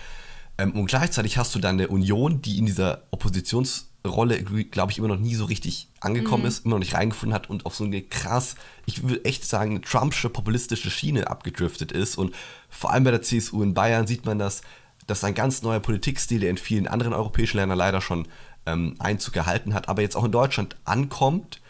Ähm, 0.57 0.73
und 0.73 0.87
gleichzeitig 0.87 1.37
hast 1.37 1.53
du 1.55 1.59
dann 1.59 1.75
eine 1.75 1.87
Union, 1.87 2.41
die 2.41 2.57
in 2.57 2.65
dieser 2.65 3.03
Oppositions- 3.11 3.86
Rolle, 4.05 4.41
glaube 4.43 4.91
ich, 4.91 4.97
immer 4.97 5.07
noch 5.07 5.19
nie 5.19 5.35
so 5.35 5.45
richtig 5.45 5.89
angekommen 5.99 6.43
mhm. 6.43 6.49
ist, 6.49 6.65
immer 6.65 6.75
noch 6.75 6.79
nicht 6.79 6.93
reingefunden 6.93 7.33
hat 7.33 7.49
und 7.49 7.65
auf 7.65 7.75
so 7.75 7.83
eine 7.83 8.01
krass, 8.01 8.55
ich 8.85 9.03
würde 9.03 9.25
echt 9.25 9.45
sagen, 9.45 9.71
eine 9.71 9.81
Trumpsche 9.81 10.29
populistische 10.29 10.89
Schiene 10.89 11.29
abgedriftet 11.29 11.91
ist. 11.91 12.17
Und 12.17 12.33
vor 12.69 12.91
allem 12.91 13.03
bei 13.03 13.11
der 13.11 13.21
CSU 13.21 13.63
in 13.63 13.73
Bayern 13.73 14.07
sieht 14.07 14.25
man 14.25 14.39
das, 14.39 14.61
dass 15.07 15.23
ein 15.23 15.33
ganz 15.33 15.61
neuer 15.61 15.79
Politikstil, 15.79 16.41
der 16.41 16.49
in 16.49 16.57
vielen 16.57 16.87
anderen 16.87 17.13
europäischen 17.13 17.57
Ländern 17.57 17.77
leider 17.77 18.01
schon 18.01 18.27
ähm, 18.65 18.95
Einzug 18.99 19.33
gehalten 19.33 19.73
hat, 19.73 19.89
aber 19.89 20.01
jetzt 20.01 20.15
auch 20.15 20.25
in 20.25 20.31
Deutschland 20.31 20.75
ankommt. 20.85 21.61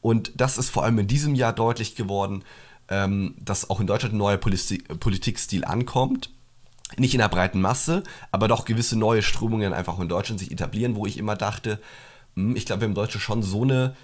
Und 0.00 0.32
das 0.34 0.58
ist 0.58 0.70
vor 0.70 0.84
allem 0.84 0.98
in 0.98 1.06
diesem 1.06 1.34
Jahr 1.34 1.52
deutlich 1.52 1.94
geworden, 1.94 2.44
ähm, 2.88 3.34
dass 3.38 3.70
auch 3.70 3.80
in 3.80 3.86
Deutschland 3.86 4.14
ein 4.14 4.18
neuer 4.18 4.38
Politik 4.38 4.98
Politikstil 4.98 5.64
ankommt 5.64 6.30
nicht 6.96 7.14
in 7.14 7.20
der 7.20 7.28
breiten 7.28 7.60
Masse, 7.60 8.02
aber 8.30 8.48
doch 8.48 8.64
gewisse 8.64 8.98
neue 8.98 9.22
Strömungen 9.22 9.72
einfach 9.72 9.98
in 9.98 10.08
Deutschland 10.08 10.40
sich 10.40 10.50
etablieren, 10.50 10.96
wo 10.96 11.06
ich 11.06 11.18
immer 11.18 11.36
dachte, 11.36 11.80
hm, 12.36 12.56
ich 12.56 12.66
glaube, 12.66 12.82
wir 12.82 12.88
haben 12.88 12.94
Deutsche 12.94 13.20
schon 13.20 13.42
so 13.42 13.62
eine 13.62 13.94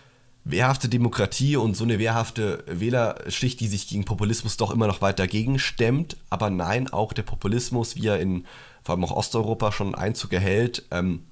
wehrhafte 0.44 0.88
Demokratie 0.88 1.56
und 1.56 1.76
so 1.76 1.84
eine 1.84 1.98
wehrhafte 1.98 2.62
Wählerschicht, 2.68 3.58
die 3.58 3.66
sich 3.66 3.88
gegen 3.88 4.04
Populismus 4.04 4.56
doch 4.56 4.70
immer 4.70 4.86
noch 4.86 5.00
weit 5.00 5.18
dagegen 5.18 5.58
stemmt. 5.58 6.16
Aber 6.30 6.50
nein, 6.50 6.88
auch 6.88 7.12
der 7.12 7.24
Populismus, 7.24 7.96
wie 7.96 8.06
er 8.06 8.20
in 8.20 8.44
vor 8.84 8.94
allem 8.94 9.04
auch 9.04 9.10
Osteuropa 9.10 9.72
schon 9.72 9.96
Einzug 9.96 10.32
erhält, 10.32 10.84
ähm, 10.92 11.24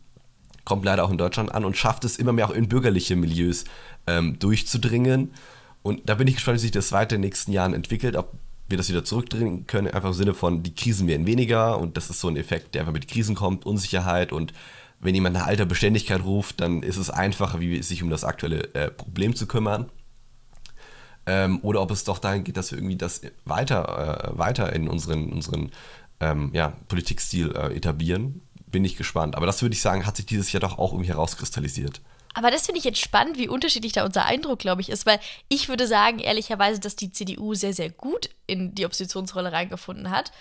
kommt 0.64 0.84
leider 0.84 1.04
auch 1.04 1.11
in 1.11 1.18
Deutschland 1.18 1.54
an 1.54 1.64
und 1.64 1.76
schafft 1.76 2.04
es 2.04 2.16
immer 2.16 2.32
mehr 2.32 2.49
auch 2.49 2.54
in 2.54 2.68
bürgerliche 2.68 3.14
Milieus 3.14 3.64
ähm, 4.08 4.38
durchzudringen. 4.40 5.32
Und 5.84 6.08
da 6.08 6.16
bin 6.16 6.26
ich 6.26 6.34
gespannt, 6.34 6.56
wie 6.56 6.62
sich 6.62 6.70
das 6.73 6.90
weiter 6.90 7.14
in 7.14 7.23
den 7.23 7.28
nächsten 7.28 7.52
Jahren 7.52 7.75
entwickelt, 7.75 8.16
ob 8.16 8.32
wir 8.68 8.78
das 8.78 8.88
wieder 8.88 9.04
zurückdrehen 9.04 9.66
können, 9.66 9.88
einfach 9.88 10.09
im 10.09 10.14
Sinne 10.14 10.35
von, 10.35 10.62
die 10.62 10.75
Krisen 10.75 11.06
werden 11.06 11.26
weniger 11.26 11.78
und 11.78 11.97
das 11.97 12.11
ist 12.11 12.21
so 12.21 12.28
ein 12.28 12.37
Effekt, 12.37 12.75
der 12.75 12.83
einfach 12.83 12.92
mit 12.92 13.09
Krisen 13.09 13.35
kommt, 13.35 13.66
Unsicherheit 13.66 14.33
und 14.33 14.52
wenn 15.00 15.14
jemand 15.14 15.35
nach 15.35 15.47
alter 15.47 15.66
Beständigkeit 15.66 16.25
ruft, 16.25 16.61
dann 16.61 16.83
ist 16.83 16.97
es 16.97 17.11
einfacher, 17.11 17.61
wie 17.61 17.83
sich 17.83 18.02
um 18.02 18.09
das 18.09 18.25
aktuelle 18.25 18.75
äh, 18.75 18.90
Problem 18.90 19.37
zu 19.37 19.47
kümmern. 19.47 19.90
Ähm, 21.26 21.61
oder 21.62 21.83
ob 21.83 21.90
es 21.90 22.04
doch 22.04 22.18
dahin 22.18 22.44
geht, 22.44 22.56
dass 22.56 22.71
wir 22.71 22.78
irgendwie 22.78 22.97
das 22.97 23.21
weiter, 23.44 24.33
äh, 24.33 24.38
weiter 24.38 24.73
in 24.73 24.88
unseren, 24.88 25.30
unseren 25.33 25.71
ähm, 26.21 26.50
ja, 26.54 26.73
Politikstil 26.88 27.52
äh, 27.54 27.75
etablieren. 27.75 28.40
Bin 28.66 28.85
ich 28.85 28.97
gespannt. 28.97 29.37
Aber 29.37 29.47
das 29.47 29.61
würde 29.62 29.75
ich 29.75 29.83
sagen, 29.83 30.06
hat 30.06 30.16
sich 30.16 30.26
dieses 30.26 30.52
Jahr 30.52 30.61
doch 30.61 30.78
auch 30.78 30.92
irgendwie 30.92 31.11
herauskristallisiert. 31.11 32.00
Aber 32.34 32.50
das 32.50 32.66
finde 32.66 32.78
ich 32.78 32.84
jetzt 32.84 33.00
spannend, 33.00 33.38
wie 33.38 33.48
unterschiedlich 33.48 33.92
da 33.92 34.04
unser 34.04 34.26
Eindruck, 34.26 34.58
glaube 34.58 34.82
ich, 34.82 34.90
ist, 34.90 35.06
weil 35.06 35.20
ich 35.48 35.68
würde 35.68 35.86
sagen, 35.86 36.18
ehrlicherweise, 36.18 36.80
dass 36.80 36.96
die 36.96 37.12
CDU 37.12 37.54
sehr, 37.54 37.72
sehr 37.72 37.90
gut 37.90 38.28
in 38.46 38.74
die 38.74 38.84
Oppositionsrolle 38.84 39.52
reingefunden 39.52 40.10
hat. 40.10 40.32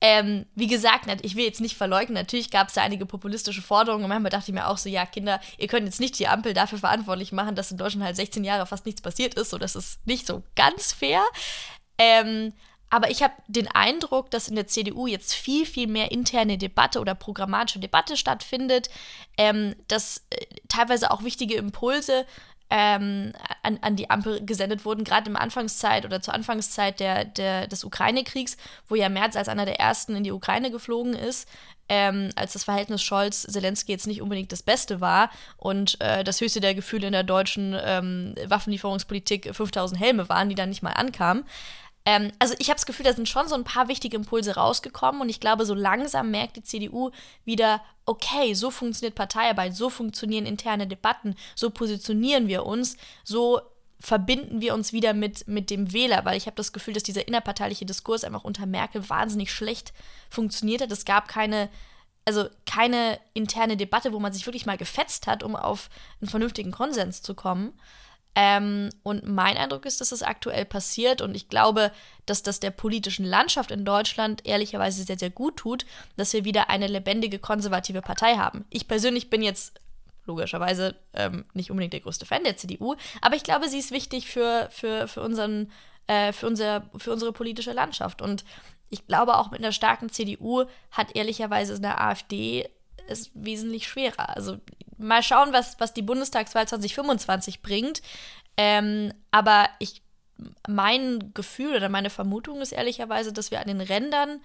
Ähm, 0.00 0.46
wie 0.56 0.66
gesagt, 0.66 1.06
ich 1.22 1.36
will 1.36 1.44
jetzt 1.44 1.60
nicht 1.60 1.76
verleugnen, 1.76 2.14
natürlich 2.14 2.50
gab 2.50 2.66
es 2.66 2.74
da 2.74 2.82
einige 2.82 3.06
populistische 3.06 3.62
Forderungen 3.62 4.02
und 4.02 4.08
manchmal 4.08 4.30
dachte 4.30 4.50
ich 4.50 4.54
mir 4.54 4.66
auch 4.66 4.76
so, 4.76 4.88
ja, 4.88 5.06
Kinder, 5.06 5.40
ihr 5.58 5.68
könnt 5.68 5.86
jetzt 5.86 6.00
nicht 6.00 6.18
die 6.18 6.26
Ampel 6.26 6.54
dafür 6.54 6.78
verantwortlich 6.78 7.30
machen, 7.30 7.54
dass 7.54 7.70
in 7.70 7.76
Deutschland 7.76 8.04
halt 8.04 8.16
16 8.16 8.42
Jahre 8.42 8.66
fast 8.66 8.84
nichts 8.84 9.00
passiert 9.00 9.34
ist, 9.34 9.50
so 9.50 9.58
das 9.58 9.76
ist 9.76 10.04
nicht 10.04 10.26
so 10.26 10.42
ganz 10.56 10.92
fair. 10.92 11.22
Ähm, 11.98 12.52
aber 12.92 13.10
ich 13.10 13.22
habe 13.22 13.32
den 13.48 13.68
Eindruck, 13.68 14.30
dass 14.30 14.48
in 14.48 14.54
der 14.54 14.66
CDU 14.66 15.06
jetzt 15.06 15.32
viel, 15.32 15.64
viel 15.64 15.86
mehr 15.86 16.12
interne 16.12 16.58
Debatte 16.58 17.00
oder 17.00 17.14
programmatische 17.14 17.78
Debatte 17.78 18.18
stattfindet, 18.18 18.90
ähm, 19.38 19.74
dass 19.88 20.26
äh, 20.28 20.44
teilweise 20.68 21.10
auch 21.10 21.24
wichtige 21.24 21.54
Impulse 21.54 22.26
ähm, 22.68 23.32
an, 23.62 23.78
an 23.80 23.96
die 23.96 24.10
Ampel 24.10 24.44
gesendet 24.44 24.84
wurden, 24.84 25.04
gerade 25.04 25.30
im 25.30 25.36
Anfangszeit 25.36 26.04
oder 26.04 26.20
zur 26.20 26.34
Anfangszeit 26.34 27.00
der, 27.00 27.24
der, 27.24 27.66
des 27.66 27.82
Ukraine-Kriegs, 27.82 28.58
wo 28.88 28.94
ja 28.94 29.08
Merz 29.08 29.36
als 29.36 29.48
einer 29.48 29.64
der 29.64 29.80
ersten 29.80 30.14
in 30.14 30.24
die 30.24 30.32
Ukraine 30.32 30.70
geflogen 30.70 31.14
ist, 31.14 31.48
ähm, 31.88 32.28
als 32.36 32.52
das 32.52 32.64
Verhältnis 32.64 33.02
Scholz-Zelensky 33.02 33.92
jetzt 33.92 34.06
nicht 34.06 34.20
unbedingt 34.20 34.52
das 34.52 34.62
Beste 34.62 35.00
war 35.00 35.30
und 35.56 35.98
äh, 36.02 36.24
das 36.24 36.42
höchste 36.42 36.60
der 36.60 36.74
Gefühle 36.74 37.06
in 37.06 37.12
der 37.14 37.24
deutschen 37.24 37.74
ähm, 37.82 38.34
Waffenlieferungspolitik 38.46 39.54
5000 39.54 39.98
Helme 39.98 40.28
waren, 40.28 40.50
die 40.50 40.54
dann 40.54 40.68
nicht 40.68 40.82
mal 40.82 40.92
ankamen. 40.92 41.44
Ähm, 42.04 42.32
also 42.38 42.54
ich 42.58 42.68
habe 42.68 42.76
das 42.76 42.86
Gefühl, 42.86 43.04
da 43.04 43.12
sind 43.12 43.28
schon 43.28 43.48
so 43.48 43.54
ein 43.54 43.64
paar 43.64 43.88
wichtige 43.88 44.16
Impulse 44.16 44.56
rausgekommen 44.56 45.20
und 45.20 45.28
ich 45.28 45.40
glaube, 45.40 45.64
so 45.66 45.74
langsam 45.74 46.30
merkt 46.30 46.56
die 46.56 46.64
CDU 46.64 47.10
wieder, 47.44 47.82
okay, 48.06 48.54
so 48.54 48.70
funktioniert 48.70 49.14
Parteiarbeit, 49.14 49.76
so 49.76 49.88
funktionieren 49.88 50.46
interne 50.46 50.86
Debatten, 50.86 51.36
so 51.54 51.70
positionieren 51.70 52.48
wir 52.48 52.66
uns, 52.66 52.96
so 53.24 53.60
verbinden 54.00 54.60
wir 54.60 54.74
uns 54.74 54.92
wieder 54.92 55.14
mit, 55.14 55.46
mit 55.46 55.70
dem 55.70 55.92
Wähler, 55.92 56.24
weil 56.24 56.36
ich 56.36 56.46
habe 56.46 56.56
das 56.56 56.72
Gefühl, 56.72 56.92
dass 56.92 57.04
dieser 57.04 57.28
innerparteiliche 57.28 57.86
Diskurs 57.86 58.24
einfach 58.24 58.42
unter 58.42 58.66
Merkel 58.66 59.08
wahnsinnig 59.08 59.52
schlecht 59.52 59.92
funktioniert 60.28 60.82
hat. 60.82 60.90
Es 60.90 61.04
gab 61.04 61.28
keine, 61.28 61.68
also 62.24 62.48
keine 62.66 63.20
interne 63.32 63.76
Debatte, 63.76 64.12
wo 64.12 64.18
man 64.18 64.32
sich 64.32 64.44
wirklich 64.44 64.66
mal 64.66 64.76
gefetzt 64.76 65.28
hat, 65.28 65.44
um 65.44 65.54
auf 65.54 65.88
einen 66.20 66.28
vernünftigen 66.28 66.72
Konsens 66.72 67.22
zu 67.22 67.36
kommen. 67.36 67.74
Ähm, 68.34 68.88
und 69.02 69.26
mein 69.26 69.58
Eindruck 69.58 69.84
ist, 69.84 70.00
dass 70.00 70.08
das 70.08 70.22
aktuell 70.22 70.64
passiert 70.64 71.20
und 71.20 71.34
ich 71.34 71.48
glaube, 71.48 71.92
dass 72.24 72.42
das 72.42 72.60
der 72.60 72.70
politischen 72.70 73.26
Landschaft 73.26 73.70
in 73.70 73.84
Deutschland 73.84 74.46
ehrlicherweise 74.46 75.02
sehr, 75.04 75.18
sehr 75.18 75.30
gut 75.30 75.58
tut, 75.58 75.84
dass 76.16 76.32
wir 76.32 76.44
wieder 76.44 76.70
eine 76.70 76.86
lebendige 76.86 77.38
konservative 77.38 78.00
Partei 78.00 78.36
haben. 78.36 78.64
Ich 78.70 78.88
persönlich 78.88 79.28
bin 79.28 79.42
jetzt 79.42 79.74
logischerweise 80.24 80.94
ähm, 81.12 81.44
nicht 81.52 81.70
unbedingt 81.70 81.92
der 81.92 82.00
größte 82.00 82.24
Fan 82.24 82.44
der 82.44 82.56
CDU, 82.56 82.94
aber 83.20 83.36
ich 83.36 83.42
glaube, 83.42 83.68
sie 83.68 83.78
ist 83.78 83.90
wichtig 83.90 84.28
für, 84.28 84.68
für, 84.70 85.08
für, 85.08 85.20
unseren, 85.20 85.70
äh, 86.06 86.32
für, 86.32 86.46
unser, 86.46 86.88
für 86.96 87.12
unsere 87.12 87.32
politische 87.32 87.72
Landschaft. 87.72 88.22
Und 88.22 88.44
ich 88.88 89.06
glaube, 89.06 89.36
auch 89.36 89.50
mit 89.50 89.60
einer 89.60 89.72
starken 89.72 90.10
CDU 90.10 90.64
hat 90.90 91.14
ehrlicherweise 91.16 91.74
eine 91.74 92.00
AfD 92.00 92.68
es 93.08 93.30
wesentlich 93.34 93.88
schwerer. 93.88 94.36
Also 94.36 94.58
mal 95.02 95.22
schauen, 95.22 95.52
was, 95.52 95.78
was 95.80 95.92
die 95.92 96.02
Bundestagswahl 96.02 96.66
2025 96.66 97.62
bringt. 97.62 98.02
Ähm, 98.56 99.12
aber 99.30 99.68
ich, 99.78 100.02
mein 100.68 101.32
Gefühl 101.34 101.76
oder 101.76 101.88
meine 101.88 102.10
Vermutung 102.10 102.60
ist 102.60 102.72
ehrlicherweise, 102.72 103.32
dass 103.32 103.50
wir 103.50 103.60
an 103.60 103.68
den 103.68 103.80
Rändern 103.80 104.40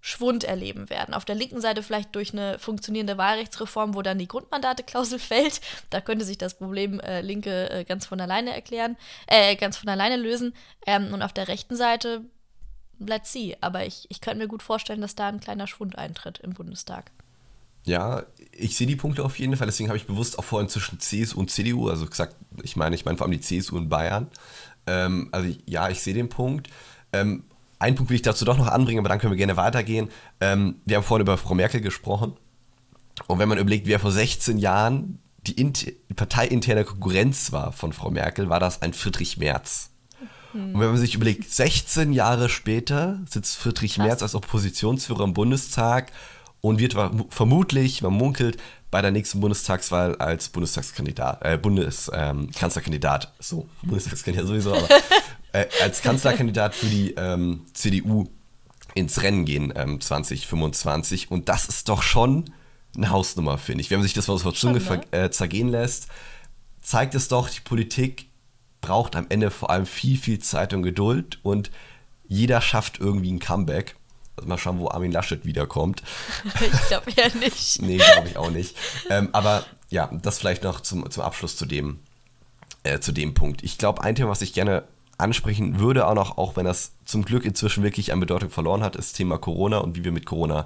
Schwund 0.00 0.44
erleben 0.44 0.88
werden. 0.88 1.14
Auf 1.14 1.24
der 1.24 1.34
linken 1.34 1.60
Seite 1.60 1.82
vielleicht 1.82 2.14
durch 2.14 2.32
eine 2.32 2.60
funktionierende 2.60 3.18
Wahlrechtsreform, 3.18 3.94
wo 3.94 4.02
dann 4.02 4.18
die 4.18 4.28
Grundmandateklausel 4.28 5.18
fällt. 5.18 5.60
Da 5.90 6.00
könnte 6.00 6.24
sich 6.24 6.38
das 6.38 6.54
Problem 6.58 7.00
äh, 7.00 7.22
Linke 7.22 7.70
äh, 7.70 7.84
ganz 7.84 8.06
von 8.06 8.20
alleine 8.20 8.54
erklären, 8.54 8.96
äh, 9.26 9.56
ganz 9.56 9.76
von 9.76 9.88
alleine 9.88 10.16
lösen. 10.16 10.54
Ähm, 10.86 11.12
und 11.12 11.22
auf 11.22 11.32
der 11.32 11.48
rechten 11.48 11.74
Seite 11.74 12.22
bleibt 12.98 13.26
sie. 13.26 13.56
Aber 13.60 13.84
ich, 13.84 14.06
ich 14.08 14.20
könnte 14.20 14.38
mir 14.38 14.48
gut 14.48 14.62
vorstellen, 14.62 15.00
dass 15.00 15.16
da 15.16 15.26
ein 15.26 15.40
kleiner 15.40 15.66
Schwund 15.66 15.98
eintritt 15.98 16.38
im 16.38 16.54
Bundestag. 16.54 17.10
Ja, 17.86 18.24
ich 18.52 18.76
sehe 18.76 18.86
die 18.86 18.96
Punkte 18.96 19.24
auf 19.24 19.38
jeden 19.38 19.56
Fall. 19.56 19.66
Deswegen 19.66 19.88
habe 19.88 19.96
ich 19.96 20.06
bewusst 20.06 20.38
auch 20.38 20.44
vorhin 20.44 20.68
zwischen 20.68 21.00
CSU 21.00 21.38
und 21.38 21.50
CDU, 21.50 21.88
also 21.88 22.06
gesagt, 22.06 22.36
ich 22.62 22.76
meine, 22.76 22.94
ich 22.94 23.04
meine 23.04 23.16
vor 23.16 23.26
allem 23.26 23.32
die 23.32 23.40
CSU 23.40 23.78
in 23.78 23.88
Bayern. 23.88 24.28
Ähm, 24.86 25.28
also 25.32 25.50
ja, 25.66 25.88
ich 25.88 26.00
sehe 26.00 26.14
den 26.14 26.28
Punkt. 26.28 26.68
Ähm, 27.12 27.44
einen 27.78 27.96
Punkt 27.96 28.10
will 28.10 28.16
ich 28.16 28.22
dazu 28.22 28.44
doch 28.44 28.58
noch 28.58 28.68
anbringen, 28.68 28.98
aber 28.98 29.08
dann 29.08 29.18
können 29.18 29.32
wir 29.32 29.38
gerne 29.38 29.56
weitergehen. 29.56 30.10
Ähm, 30.40 30.76
wir 30.84 30.96
haben 30.96 31.04
vorhin 31.04 31.26
über 31.26 31.38
Frau 31.38 31.54
Merkel 31.54 31.80
gesprochen. 31.80 32.34
Und 33.26 33.38
wenn 33.38 33.48
man 33.48 33.58
überlegt, 33.58 33.86
wer 33.86 34.00
vor 34.00 34.12
16 34.12 34.58
Jahren 34.58 35.18
die, 35.46 35.54
die 35.54 36.14
parteiinterne 36.14 36.84
Konkurrenz 36.84 37.52
war 37.52 37.72
von 37.72 37.92
Frau 37.92 38.10
Merkel, 38.10 38.48
war 38.48 38.60
das 38.60 38.82
ein 38.82 38.92
Friedrich 38.92 39.38
Merz. 39.38 39.90
Hm. 40.52 40.74
Und 40.74 40.80
wenn 40.80 40.88
man 40.88 40.96
sich 40.96 41.14
überlegt, 41.14 41.50
16 41.50 42.12
Jahre 42.12 42.48
später 42.48 43.20
sitzt 43.28 43.56
Friedrich 43.56 43.96
Krass. 43.96 44.06
Merz 44.06 44.22
als 44.22 44.34
Oppositionsführer 44.34 45.24
im 45.24 45.34
Bundestag 45.34 46.12
und 46.60 46.78
wird 46.78 46.96
vermutlich, 47.30 48.02
man 48.02 48.12
munkelt, 48.12 48.56
bei 48.90 49.02
der 49.02 49.10
nächsten 49.10 49.40
Bundestagswahl 49.40 50.16
als 50.16 50.48
Bundestagskandidat, 50.48 51.44
äh, 51.44 51.58
Bundeskanzlerkandidat, 51.58 53.24
ähm, 53.24 53.30
so, 53.40 53.68
Bundestagskandidat 53.82 54.46
sowieso, 54.48 54.74
aber 54.74 54.88
äh, 55.52 55.66
als 55.82 56.02
Kanzlerkandidat 56.02 56.74
für 56.74 56.86
die 56.86 57.14
ähm, 57.16 57.66
CDU 57.72 58.28
ins 58.94 59.22
Rennen 59.22 59.44
gehen 59.44 59.72
ähm, 59.76 60.00
2025. 60.00 61.30
Und 61.30 61.48
das 61.48 61.68
ist 61.68 61.88
doch 61.88 62.02
schon 62.02 62.50
eine 62.96 63.10
Hausnummer, 63.10 63.58
finde 63.58 63.82
ich. 63.82 63.90
Wenn 63.90 63.98
man 63.98 64.04
sich 64.04 64.14
das 64.14 64.28
mal 64.28 64.38
so 64.38 64.52
Zunge 64.52 64.80
ne? 64.80 65.00
äh, 65.10 65.30
zergehen 65.30 65.68
lässt, 65.68 66.08
zeigt 66.80 67.14
es 67.14 67.28
doch, 67.28 67.50
die 67.50 67.60
Politik 67.60 68.28
braucht 68.80 69.16
am 69.16 69.26
Ende 69.28 69.50
vor 69.50 69.70
allem 69.70 69.86
viel, 69.86 70.16
viel 70.16 70.38
Zeit 70.38 70.72
und 70.72 70.82
Geduld 70.82 71.38
und 71.42 71.70
jeder 72.28 72.60
schafft 72.60 72.98
irgendwie 72.98 73.32
ein 73.32 73.38
Comeback. 73.38 73.96
Also 74.36 74.48
mal 74.48 74.58
schauen, 74.58 74.78
wo 74.78 74.88
Armin 74.88 75.12
Laschet 75.12 75.44
wiederkommt. 75.44 76.02
Ich 76.60 76.88
glaube 76.88 77.10
eher 77.16 77.34
nicht. 77.34 77.82
nee, 77.82 77.96
glaube 77.96 78.28
ich 78.28 78.36
auch 78.36 78.50
nicht. 78.50 78.76
Ähm, 79.10 79.30
aber 79.32 79.64
ja, 79.88 80.10
das 80.22 80.38
vielleicht 80.38 80.62
noch 80.62 80.80
zum, 80.80 81.10
zum 81.10 81.22
Abschluss 81.22 81.56
zu 81.56 81.66
dem, 81.66 82.00
äh, 82.82 83.00
zu 83.00 83.12
dem 83.12 83.34
Punkt. 83.34 83.62
Ich 83.62 83.78
glaube, 83.78 84.02
ein 84.02 84.14
Thema, 84.14 84.30
was 84.30 84.42
ich 84.42 84.52
gerne 84.52 84.84
ansprechen 85.18 85.78
würde, 85.78 86.06
auch 86.06 86.14
noch, 86.14 86.38
auch 86.38 86.56
wenn 86.56 86.66
das 86.66 86.92
zum 87.04 87.24
Glück 87.24 87.44
inzwischen 87.44 87.82
wirklich 87.82 88.12
an 88.12 88.20
Bedeutung 88.20 88.50
verloren 88.50 88.82
hat, 88.82 88.96
ist 88.96 89.10
das 89.10 89.16
Thema 89.16 89.38
Corona 89.38 89.78
und 89.78 89.96
wie 89.96 90.04
wir 90.04 90.12
mit 90.12 90.26
Corona 90.26 90.64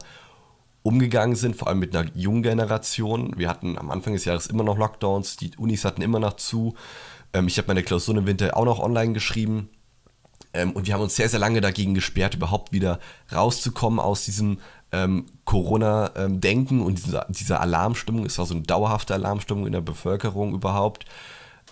umgegangen 0.82 1.36
sind, 1.36 1.56
vor 1.56 1.68
allem 1.68 1.78
mit 1.78 1.94
einer 1.94 2.10
jungen 2.14 2.42
Generation. 2.42 3.32
Wir 3.36 3.48
hatten 3.48 3.78
am 3.78 3.90
Anfang 3.90 4.14
des 4.14 4.24
Jahres 4.24 4.46
immer 4.46 4.64
noch 4.64 4.78
Lockdowns, 4.78 5.36
die 5.36 5.52
Unis 5.56 5.84
hatten 5.84 6.02
immer 6.02 6.18
noch 6.18 6.34
zu. 6.34 6.74
Ähm, 7.32 7.46
ich 7.46 7.58
habe 7.58 7.68
meine 7.68 7.82
Klausuren 7.82 8.18
im 8.18 8.26
Winter 8.26 8.56
auch 8.56 8.64
noch 8.64 8.80
online 8.80 9.12
geschrieben. 9.12 9.68
Ähm, 10.52 10.72
und 10.72 10.86
wir 10.86 10.94
haben 10.94 11.02
uns 11.02 11.16
sehr, 11.16 11.28
sehr 11.28 11.40
lange 11.40 11.60
dagegen 11.60 11.94
gesperrt, 11.94 12.34
überhaupt 12.34 12.72
wieder 12.72 12.98
rauszukommen 13.32 14.00
aus 14.00 14.24
diesem 14.24 14.58
ähm, 14.92 15.26
Corona-Denken 15.44 16.80
und 16.80 17.04
dieser, 17.04 17.26
dieser 17.28 17.60
Alarmstimmung. 17.60 18.26
Es 18.26 18.38
war 18.38 18.46
so 18.46 18.54
eine 18.54 18.62
dauerhafte 18.62 19.14
Alarmstimmung 19.14 19.66
in 19.66 19.72
der 19.72 19.80
Bevölkerung 19.80 20.54
überhaupt. 20.54 21.06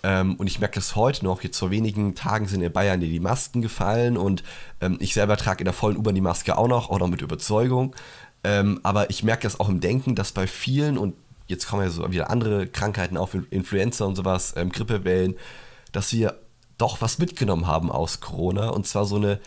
Ähm, 0.01 0.35
und 0.35 0.47
ich 0.47 0.59
merke 0.59 0.79
es 0.79 0.95
heute 0.95 1.25
noch, 1.25 1.43
jetzt 1.43 1.59
vor 1.59 1.71
wenigen 1.71 2.15
Tagen 2.15 2.47
sind 2.47 2.61
in 2.61 2.71
Bayern 2.71 3.01
die 3.01 3.19
Masken 3.19 3.61
gefallen 3.61 4.15
und 4.15 4.43
ähm, 4.79 4.97
ich 5.01 5.13
selber 5.13 5.35
trage 5.35 5.59
in 5.59 5.65
der 5.65 5.73
vollen 5.73 5.97
U-Bahn 5.97 6.15
die 6.15 6.21
Maske 6.21 6.57
auch 6.57 6.69
noch, 6.69 6.89
auch 6.89 6.99
noch 6.99 7.09
mit 7.09 7.21
Überzeugung. 7.21 7.95
Ähm, 8.45 8.79
aber 8.83 9.09
ich 9.09 9.23
merke 9.23 9.45
es 9.45 9.59
auch 9.59 9.67
im 9.67 9.81
Denken, 9.81 10.15
dass 10.15 10.31
bei 10.31 10.47
vielen, 10.47 10.97
und 10.97 11.15
jetzt 11.47 11.67
kommen 11.67 11.83
ja 11.83 11.89
so 11.89 12.09
wieder 12.09 12.29
andere 12.29 12.67
Krankheiten 12.67 13.17
auf, 13.17 13.35
Influenza 13.49 14.05
und 14.05 14.15
sowas, 14.15 14.53
ähm, 14.55 14.71
Grippewellen, 14.71 15.35
dass 15.91 16.13
wir 16.13 16.39
doch 16.79 17.01
was 17.01 17.19
mitgenommen 17.19 17.67
haben 17.67 17.91
aus 17.91 18.19
Corona 18.19 18.69
und 18.69 18.87
zwar 18.87 19.05
so 19.05 19.17
eine 19.17 19.39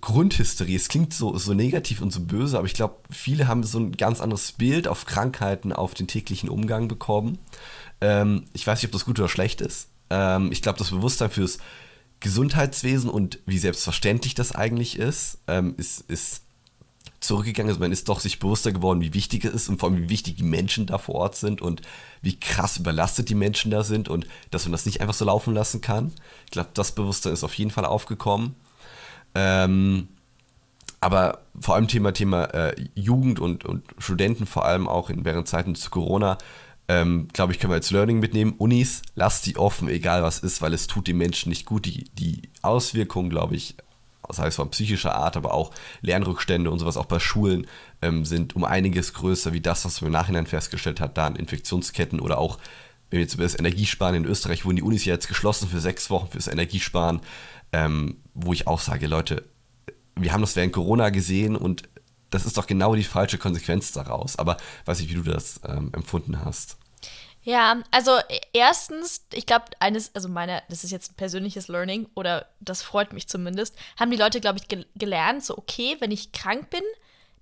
Grundhysterie. 0.00 0.76
Es 0.76 0.88
klingt 0.88 1.14
so, 1.14 1.36
so 1.36 1.54
negativ 1.54 2.00
und 2.00 2.12
so 2.12 2.20
böse, 2.20 2.58
aber 2.58 2.66
ich 2.66 2.74
glaube, 2.74 2.96
viele 3.10 3.48
haben 3.48 3.64
so 3.64 3.78
ein 3.78 3.92
ganz 3.92 4.20
anderes 4.20 4.52
Bild 4.52 4.86
auf 4.86 5.06
Krankheiten, 5.06 5.72
auf 5.72 5.94
den 5.94 6.06
täglichen 6.06 6.48
Umgang 6.48 6.86
bekommen. 6.86 7.38
Ähm, 8.00 8.44
ich 8.52 8.66
weiß 8.66 8.80
nicht, 8.80 8.86
ob 8.86 8.92
das 8.92 9.04
gut 9.04 9.18
oder 9.18 9.28
schlecht 9.28 9.60
ist. 9.60 9.88
Ähm, 10.10 10.52
ich 10.52 10.62
glaube, 10.62 10.78
das 10.78 10.90
Bewusstsein 10.90 11.30
fürs 11.30 11.58
Gesundheitswesen 12.20 13.10
und 13.10 13.40
wie 13.46 13.58
selbstverständlich 13.58 14.34
das 14.34 14.52
eigentlich 14.52 14.98
ist, 14.98 15.38
ähm, 15.48 15.74
ist, 15.76 16.02
ist 16.02 16.42
zurückgegangen. 17.20 17.70
Also 17.70 17.80
man 17.80 17.92
ist 17.92 18.08
doch 18.08 18.20
sich 18.20 18.38
bewusster 18.38 18.72
geworden, 18.72 19.00
wie 19.00 19.14
wichtig 19.14 19.44
es 19.44 19.52
ist 19.52 19.68
und 19.68 19.78
vor 19.78 19.90
allem, 19.90 19.98
wie 19.98 20.08
wichtig 20.08 20.36
die 20.36 20.42
Menschen 20.42 20.86
da 20.86 20.98
vor 20.98 21.16
Ort 21.16 21.36
sind 21.36 21.60
und 21.62 21.82
wie 22.22 22.38
krass 22.38 22.78
überlastet 22.78 23.28
die 23.28 23.34
Menschen 23.34 23.70
da 23.70 23.84
sind 23.84 24.08
und 24.08 24.26
dass 24.50 24.64
man 24.64 24.72
das 24.72 24.86
nicht 24.86 25.00
einfach 25.00 25.14
so 25.14 25.24
laufen 25.24 25.54
lassen 25.54 25.80
kann. 25.80 26.12
Ich 26.46 26.50
glaube, 26.50 26.70
das 26.74 26.92
Bewusstsein 26.92 27.32
ist 27.32 27.44
auf 27.44 27.54
jeden 27.54 27.70
Fall 27.70 27.84
aufgekommen. 27.84 28.56
Ähm, 29.34 30.08
aber 31.00 31.40
vor 31.58 31.76
allem 31.76 31.88
Thema, 31.88 32.12
Thema 32.12 32.44
äh, 32.44 32.74
Jugend 32.94 33.40
und, 33.40 33.64
und 33.64 33.84
Studenten, 33.98 34.46
vor 34.46 34.66
allem 34.66 34.88
auch 34.88 35.08
in 35.08 35.24
während 35.24 35.48
Zeiten 35.48 35.74
zu 35.74 35.90
Corona, 35.90 36.36
ähm, 36.88 37.28
glaube 37.32 37.52
ich, 37.52 37.58
können 37.58 37.70
wir 37.70 37.76
als 37.76 37.90
Learning 37.90 38.18
mitnehmen. 38.18 38.54
Unis, 38.58 39.02
lasst 39.14 39.46
die 39.46 39.56
offen, 39.56 39.88
egal 39.88 40.22
was 40.22 40.40
ist, 40.40 40.60
weil 40.60 40.74
es 40.74 40.88
tut 40.88 41.06
den 41.06 41.18
Menschen 41.18 41.48
nicht 41.48 41.64
gut. 41.64 41.86
Die, 41.86 42.04
die 42.14 42.50
Auswirkungen, 42.62 43.30
glaube 43.30 43.54
ich, 43.56 43.76
das 44.26 44.38
heißt 44.38 44.56
von 44.56 44.70
psychischer 44.70 45.14
Art, 45.14 45.36
aber 45.36 45.54
auch 45.54 45.72
Lernrückstände 46.02 46.70
und 46.70 46.78
sowas 46.78 46.96
auch 46.96 47.06
bei 47.06 47.18
Schulen 47.18 47.66
ähm, 48.02 48.24
sind 48.24 48.54
um 48.56 48.64
einiges 48.64 49.14
größer 49.14 49.52
wie 49.52 49.60
das, 49.60 49.84
was 49.84 50.00
man 50.00 50.08
im 50.08 50.12
Nachhinein 50.12 50.46
festgestellt 50.46 51.00
hat, 51.00 51.18
da 51.18 51.26
an 51.26 51.36
Infektionsketten 51.36 52.20
oder 52.20 52.38
auch, 52.38 52.58
wenn 53.10 53.18
wir 53.18 53.22
jetzt 53.22 53.34
über 53.34 53.42
das 53.42 53.58
Energiesparen 53.58 54.14
in 54.16 54.24
Österreich 54.24 54.64
wurden 54.64 54.76
die 54.76 54.82
Unis 54.82 55.04
ja 55.04 55.14
jetzt 55.14 55.28
geschlossen 55.28 55.68
für 55.68 55.80
sechs 55.80 56.10
Wochen 56.10 56.30
fürs 56.30 56.46
Energiesparen, 56.46 57.20
ähm, 57.72 58.18
wo 58.34 58.52
ich 58.52 58.66
auch 58.66 58.80
sage, 58.80 59.06
Leute, 59.06 59.44
wir 60.16 60.32
haben 60.32 60.42
das 60.42 60.56
während 60.56 60.72
Corona 60.72 61.10
gesehen 61.10 61.56
und 61.56 61.88
das 62.30 62.46
ist 62.46 62.56
doch 62.56 62.66
genau 62.66 62.94
die 62.94 63.02
falsche 63.02 63.38
Konsequenz 63.38 63.92
daraus. 63.92 64.36
Aber 64.36 64.56
weiß 64.84 65.00
nicht, 65.00 65.10
wie 65.10 65.14
du 65.14 65.22
das 65.22 65.60
ähm, 65.66 65.90
empfunden 65.92 66.44
hast. 66.44 66.76
Ja, 67.50 67.82
also 67.90 68.12
e, 68.28 68.40
erstens, 68.52 69.26
ich 69.32 69.44
glaube, 69.44 69.64
eines, 69.80 70.14
also 70.14 70.28
meine, 70.28 70.62
das 70.68 70.84
ist 70.84 70.92
jetzt 70.92 71.10
ein 71.10 71.16
persönliches 71.16 71.66
Learning 71.66 72.08
oder 72.14 72.46
das 72.60 72.80
freut 72.80 73.12
mich 73.12 73.26
zumindest, 73.26 73.74
haben 73.98 74.12
die 74.12 74.16
Leute, 74.16 74.40
glaube 74.40 74.60
ich, 74.60 74.68
ge 74.68 74.86
gelernt, 74.94 75.44
so 75.44 75.58
okay, 75.58 75.96
wenn 75.98 76.12
ich 76.12 76.30
krank 76.30 76.70
bin, 76.70 76.84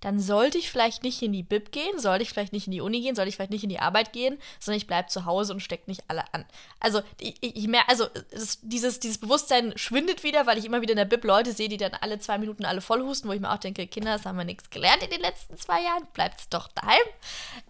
dann 0.00 0.20
sollte 0.20 0.58
ich 0.58 0.70
vielleicht 0.70 1.02
nicht 1.02 1.22
in 1.22 1.32
die 1.32 1.42
Bib 1.42 1.72
gehen, 1.72 1.98
sollte 1.98 2.22
ich 2.22 2.30
vielleicht 2.30 2.52
nicht 2.52 2.66
in 2.66 2.72
die 2.72 2.80
Uni 2.80 3.00
gehen, 3.00 3.16
sollte 3.16 3.28
ich 3.28 3.36
vielleicht 3.36 3.50
nicht 3.50 3.64
in 3.64 3.68
die 3.68 3.80
Arbeit 3.80 4.12
gehen, 4.12 4.38
sondern 4.60 4.78
ich 4.78 4.86
bleibe 4.86 5.08
zu 5.08 5.24
Hause 5.24 5.52
und 5.52 5.60
stecke 5.60 5.90
nicht 5.90 6.02
alle 6.08 6.22
an. 6.32 6.44
Also 6.78 7.02
ich, 7.20 7.36
ich 7.40 7.66
merke, 7.66 7.88
also 7.88 8.06
es, 8.30 8.60
dieses, 8.62 9.00
dieses 9.00 9.18
Bewusstsein 9.18 9.72
schwindet 9.76 10.22
wieder, 10.22 10.46
weil 10.46 10.58
ich 10.58 10.64
immer 10.64 10.82
wieder 10.82 10.92
in 10.92 10.98
der 10.98 11.04
Bib 11.04 11.24
Leute 11.24 11.52
sehe, 11.52 11.68
die 11.68 11.76
dann 11.76 11.94
alle 12.00 12.18
zwei 12.20 12.38
Minuten 12.38 12.64
alle 12.64 12.80
vollhusten, 12.80 13.28
wo 13.28 13.34
ich 13.34 13.40
mir 13.40 13.52
auch 13.52 13.58
denke, 13.58 13.86
Kinder, 13.86 14.12
das 14.12 14.24
haben 14.24 14.38
wir 14.38 14.44
nichts 14.44 14.70
gelernt 14.70 15.02
in 15.02 15.10
den 15.10 15.20
letzten 15.20 15.56
zwei 15.56 15.82
Jahren, 15.82 16.06
bleibt 16.14 16.52
doch 16.54 16.68
daheim. 16.68 16.98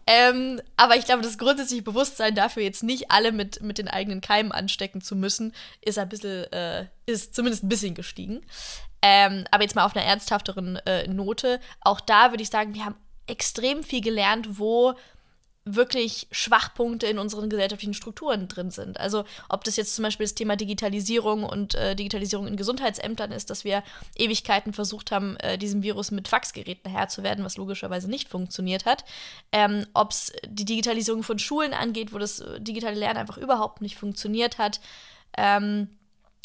Ähm, 0.07 0.61
aber 0.77 0.97
ich 0.97 1.07
glaube, 1.07 1.23
das 1.23 1.39
grundsätzliche 1.39 1.83
Bewusstsein 1.83 2.35
dafür, 2.35 2.63
jetzt 2.63 2.83
nicht 2.83 3.11
alle 3.11 3.33
mit, 3.33 3.63
mit 3.63 3.79
den 3.79 3.89
eigenen 3.89 4.21
Keimen 4.21 4.53
anstecken 4.53 5.01
zu 5.01 5.17
müssen, 5.17 5.55
ist 5.81 5.99
ein 5.99 6.09
bisschen, 6.09 6.45
äh, 6.53 6.87
ist 7.09 7.35
zumindest 7.35 7.65
ein 7.65 7.69
bisschen 7.69 7.95
gestiegen. 7.95 8.43
Ähm, 9.03 9.45
aber 9.51 9.63
jetzt 9.63 9.75
mal 9.75 9.85
auf 9.85 9.97
einer 9.97 10.05
ernsthafteren 10.05 10.77
äh, 10.87 11.07
Note. 11.09 11.61
Auch 11.81 12.01
da 12.01 12.31
würde 12.31 12.43
ich 12.43 12.51
sagen, 12.51 12.75
wir 12.75 12.85
haben 12.85 12.97
extrem 13.27 13.83
viel 13.83 14.01
gelernt, 14.01 14.59
wo 14.59 14.95
wirklich 15.65 16.29
Schwachpunkte 16.31 17.07
in 17.07 17.19
unseren 17.19 17.51
gesellschaftlichen 17.51 17.93
Strukturen 17.93 18.49
drin 18.49 18.71
sind. 18.71 18.99
Also 18.99 19.25
ob 19.51 19.65
das 19.65 19.77
jetzt 19.77 19.95
zum 19.95 20.03
Beispiel 20.03 20.25
das 20.25 20.35
Thema 20.35 20.57
Digitalisierung 20.57 21.45
und 21.45 21.75
äh, 21.75 21.95
Digitalisierung 21.95 22.47
in 22.47 22.57
Gesundheitsämtern 22.57 23.33
ist, 23.33 23.51
dass 23.51 23.65
wir 23.65 23.83
Ewigkeiten 24.17 24.73
versucht 24.73 25.11
haben, 25.11 25.37
äh, 25.37 25.59
diesem 25.59 25.83
Virus 25.83 26.11
mit 26.11 26.27
Faxgeräten 26.27 26.91
Herr 26.91 27.09
zu 27.09 27.23
werden, 27.23 27.45
was 27.45 27.59
logischerweise 27.59 28.09
nicht 28.09 28.31
funktioniert 28.31 28.87
hat. 28.87 29.05
Ähm, 29.53 29.87
ob 29.93 30.13
es 30.13 30.33
die 30.47 30.65
Digitalisierung 30.65 31.23
von 31.23 31.39
Schulen 31.39 31.75
angeht, 31.75 32.15
wo 32.15 32.19
das 32.19 32.41
äh, 32.41 32.61
digitale 32.61 32.99
Lernen 32.99 33.19
einfach 33.19 33.37
überhaupt 33.37 33.83
nicht 33.83 33.97
funktioniert 33.97 34.57
hat. 34.57 34.81
Ähm, 35.37 35.98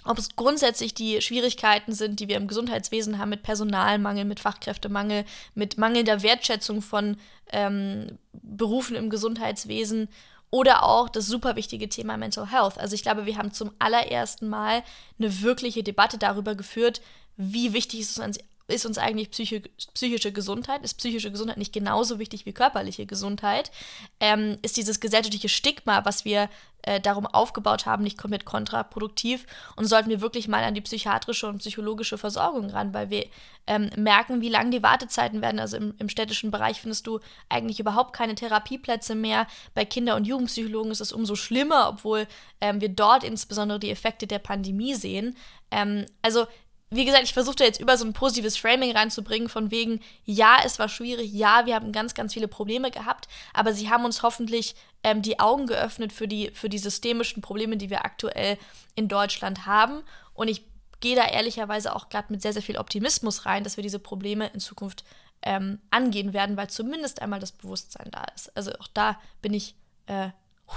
ob 0.05 0.17
es 0.17 0.35
grundsätzlich 0.35 0.93
die 0.93 1.21
Schwierigkeiten 1.21 1.93
sind, 1.93 2.19
die 2.19 2.27
wir 2.27 2.37
im 2.37 2.47
Gesundheitswesen 2.47 3.19
haben 3.19 3.29
mit 3.29 3.43
Personalmangel, 3.43 4.25
mit 4.25 4.39
Fachkräftemangel, 4.39 5.25
mit 5.55 5.77
mangelnder 5.77 6.23
Wertschätzung 6.23 6.81
von 6.81 7.17
ähm, 7.51 8.17
Berufen 8.33 8.95
im 8.95 9.09
Gesundheitswesen 9.09 10.09
oder 10.49 10.83
auch 10.83 11.09
das 11.09 11.25
super 11.25 11.55
wichtige 11.55 11.89
Thema 11.89 12.15
Mental 12.17 12.51
Health. 12.51 12.77
Also 12.77 12.93
ich 12.93 13.01
glaube, 13.01 13.25
wir 13.25 13.37
haben 13.37 13.53
zum 13.53 13.71
allerersten 13.79 14.49
Mal 14.49 14.83
eine 15.17 15.41
wirkliche 15.41 15.83
Debatte 15.83 16.17
darüber 16.17 16.53
geführt, 16.55 17.01
wie 17.37 17.73
wichtig 17.73 18.01
ist 18.01 18.11
es 18.11 18.19
ist 18.67 18.85
uns 18.85 18.97
eigentlich 18.97 19.31
psychi 19.31 19.61
psychische 19.93 20.31
Gesundheit? 20.31 20.83
Ist 20.83 20.95
psychische 20.95 21.31
Gesundheit 21.31 21.57
nicht 21.57 21.73
genauso 21.73 22.17
wichtig 22.17 22.45
wie 22.45 22.53
körperliche 22.53 23.05
Gesundheit? 23.05 23.71
Ähm, 24.19 24.57
ist 24.61 24.77
dieses 24.77 24.99
gesellschaftliche 24.99 25.49
Stigma, 25.49 26.05
was 26.05 26.23
wir 26.23 26.49
äh, 26.83 27.01
darum 27.01 27.25
aufgebaut 27.25 27.85
haben, 27.85 28.03
nicht 28.03 28.17
komplett 28.17 28.45
kontraproduktiv? 28.45 29.45
Und 29.75 29.85
sollten 29.85 30.09
wir 30.09 30.21
wirklich 30.21 30.47
mal 30.47 30.63
an 30.63 30.75
die 30.75 30.81
psychiatrische 30.81 31.47
und 31.47 31.57
psychologische 31.57 32.17
Versorgung 32.17 32.69
ran, 32.69 32.93
weil 32.93 33.09
wir 33.09 33.25
ähm, 33.67 33.89
merken, 33.97 34.39
wie 34.39 34.49
lang 34.49 34.71
die 34.71 34.83
Wartezeiten 34.83 35.41
werden. 35.41 35.59
Also 35.59 35.75
im, 35.75 35.93
im, 35.99 36.07
städtischen 36.07 36.49
Bereich 36.49 36.79
findest 36.79 37.05
du 37.07 37.19
eigentlich 37.49 37.81
überhaupt 37.81 38.13
keine 38.13 38.35
Therapieplätze 38.35 39.13
mehr. 39.13 39.45
Bei 39.73 39.83
Kinder- 39.83 40.15
und 40.15 40.25
Jugendpsychologen 40.25 40.91
ist 40.91 41.01
es 41.01 41.11
umso 41.11 41.35
schlimmer, 41.35 41.89
obwohl 41.89 42.27
ähm, 42.61 42.79
wir 42.79 42.89
dort 42.89 43.25
insbesondere 43.25 43.79
die 43.79 43.91
Effekte 43.91 44.25
der 44.25 44.39
Pandemie 44.39 44.95
sehen. 44.95 45.35
Ähm, 45.71 46.05
also 46.21 46.45
wie 46.95 47.05
gesagt, 47.05 47.23
ich 47.23 47.33
versuche 47.33 47.55
da 47.55 47.63
jetzt 47.63 47.79
über 47.79 47.97
so 47.97 48.05
ein 48.05 48.13
positives 48.13 48.57
Framing 48.57 48.91
reinzubringen, 48.91 49.49
von 49.49 49.71
wegen, 49.71 49.99
ja, 50.25 50.57
es 50.63 50.79
war 50.79 50.89
schwierig, 50.89 51.31
ja, 51.31 51.65
wir 51.65 51.75
haben 51.75 51.91
ganz, 51.91 52.13
ganz 52.13 52.33
viele 52.33 52.47
Probleme 52.47 52.91
gehabt, 52.91 53.27
aber 53.53 53.73
sie 53.73 53.89
haben 53.89 54.05
uns 54.05 54.23
hoffentlich 54.23 54.75
ähm, 55.03 55.21
die 55.21 55.39
Augen 55.39 55.67
geöffnet 55.67 56.13
für 56.13 56.27
die, 56.27 56.51
für 56.51 56.69
die 56.69 56.77
systemischen 56.77 57.41
Probleme, 57.41 57.77
die 57.77 57.89
wir 57.89 58.05
aktuell 58.05 58.57
in 58.95 59.07
Deutschland 59.07 59.65
haben. 59.65 60.01
Und 60.33 60.47
ich 60.47 60.63
gehe 60.99 61.15
da 61.15 61.25
ehrlicherweise 61.27 61.95
auch 61.95 62.09
gerade 62.09 62.31
mit 62.31 62.41
sehr, 62.41 62.53
sehr 62.53 62.61
viel 62.61 62.77
Optimismus 62.77 63.45
rein, 63.45 63.63
dass 63.63 63.77
wir 63.77 63.83
diese 63.83 63.99
Probleme 63.99 64.49
in 64.53 64.59
Zukunft 64.59 65.03
ähm, 65.41 65.79
angehen 65.91 66.33
werden, 66.33 66.57
weil 66.57 66.69
zumindest 66.69 67.21
einmal 67.21 67.39
das 67.39 67.51
Bewusstsein 67.51 68.09
da 68.11 68.23
ist. 68.35 68.55
Also 68.55 68.71
auch 68.79 68.87
da 68.93 69.19
bin 69.41 69.53
ich 69.53 69.75
äh, 70.07 70.29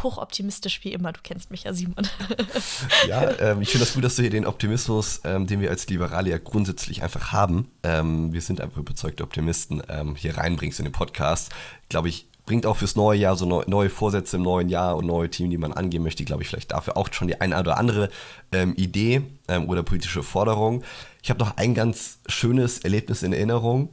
hochoptimistisch 0.02 0.84
wie 0.84 0.92
immer. 0.92 1.12
Du 1.12 1.20
kennst 1.22 1.50
mich 1.50 1.64
ja, 1.64 1.72
Simon. 1.72 2.06
ja, 3.08 3.30
ähm, 3.38 3.62
ich 3.62 3.70
finde 3.70 3.84
das 3.84 3.94
gut, 3.94 4.04
dass 4.04 4.16
du 4.16 4.22
hier 4.22 4.30
den 4.30 4.46
Optimismus, 4.46 5.20
ähm, 5.24 5.46
den 5.46 5.60
wir 5.60 5.70
als 5.70 5.86
Liberale 5.88 6.30
ja 6.30 6.38
grundsätzlich 6.38 7.02
einfach 7.02 7.32
haben, 7.32 7.70
ähm, 7.82 8.32
wir 8.32 8.40
sind 8.40 8.60
einfach 8.60 8.78
überzeugte 8.78 9.22
Optimisten, 9.22 9.82
ähm, 9.88 10.16
hier 10.16 10.36
reinbringst 10.36 10.78
in 10.78 10.84
den 10.84 10.92
Podcast. 10.92 11.50
Glaube 11.88 12.08
ich, 12.08 12.26
bringt 12.46 12.64
auch 12.64 12.76
fürs 12.76 12.96
neue 12.96 13.18
Jahr 13.18 13.36
so 13.36 13.44
neu, 13.44 13.64
neue 13.66 13.90
Vorsätze 13.90 14.36
im 14.36 14.42
neuen 14.42 14.68
Jahr 14.68 14.96
und 14.96 15.06
neue 15.06 15.28
Themen, 15.28 15.50
die 15.50 15.58
man 15.58 15.72
angehen 15.72 16.02
möchte, 16.02 16.24
glaube 16.24 16.42
ich, 16.42 16.48
vielleicht 16.48 16.72
dafür 16.72 16.96
auch 16.96 17.12
schon 17.12 17.28
die 17.28 17.40
eine 17.40 17.58
oder 17.58 17.76
andere 17.76 18.08
ähm, 18.52 18.74
Idee 18.76 19.22
ähm, 19.48 19.68
oder 19.68 19.82
politische 19.82 20.22
Forderung. 20.22 20.84
Ich 21.22 21.30
habe 21.30 21.40
noch 21.40 21.56
ein 21.56 21.74
ganz 21.74 22.20
schönes 22.28 22.78
Erlebnis 22.78 23.22
in 23.22 23.32
Erinnerung. 23.32 23.90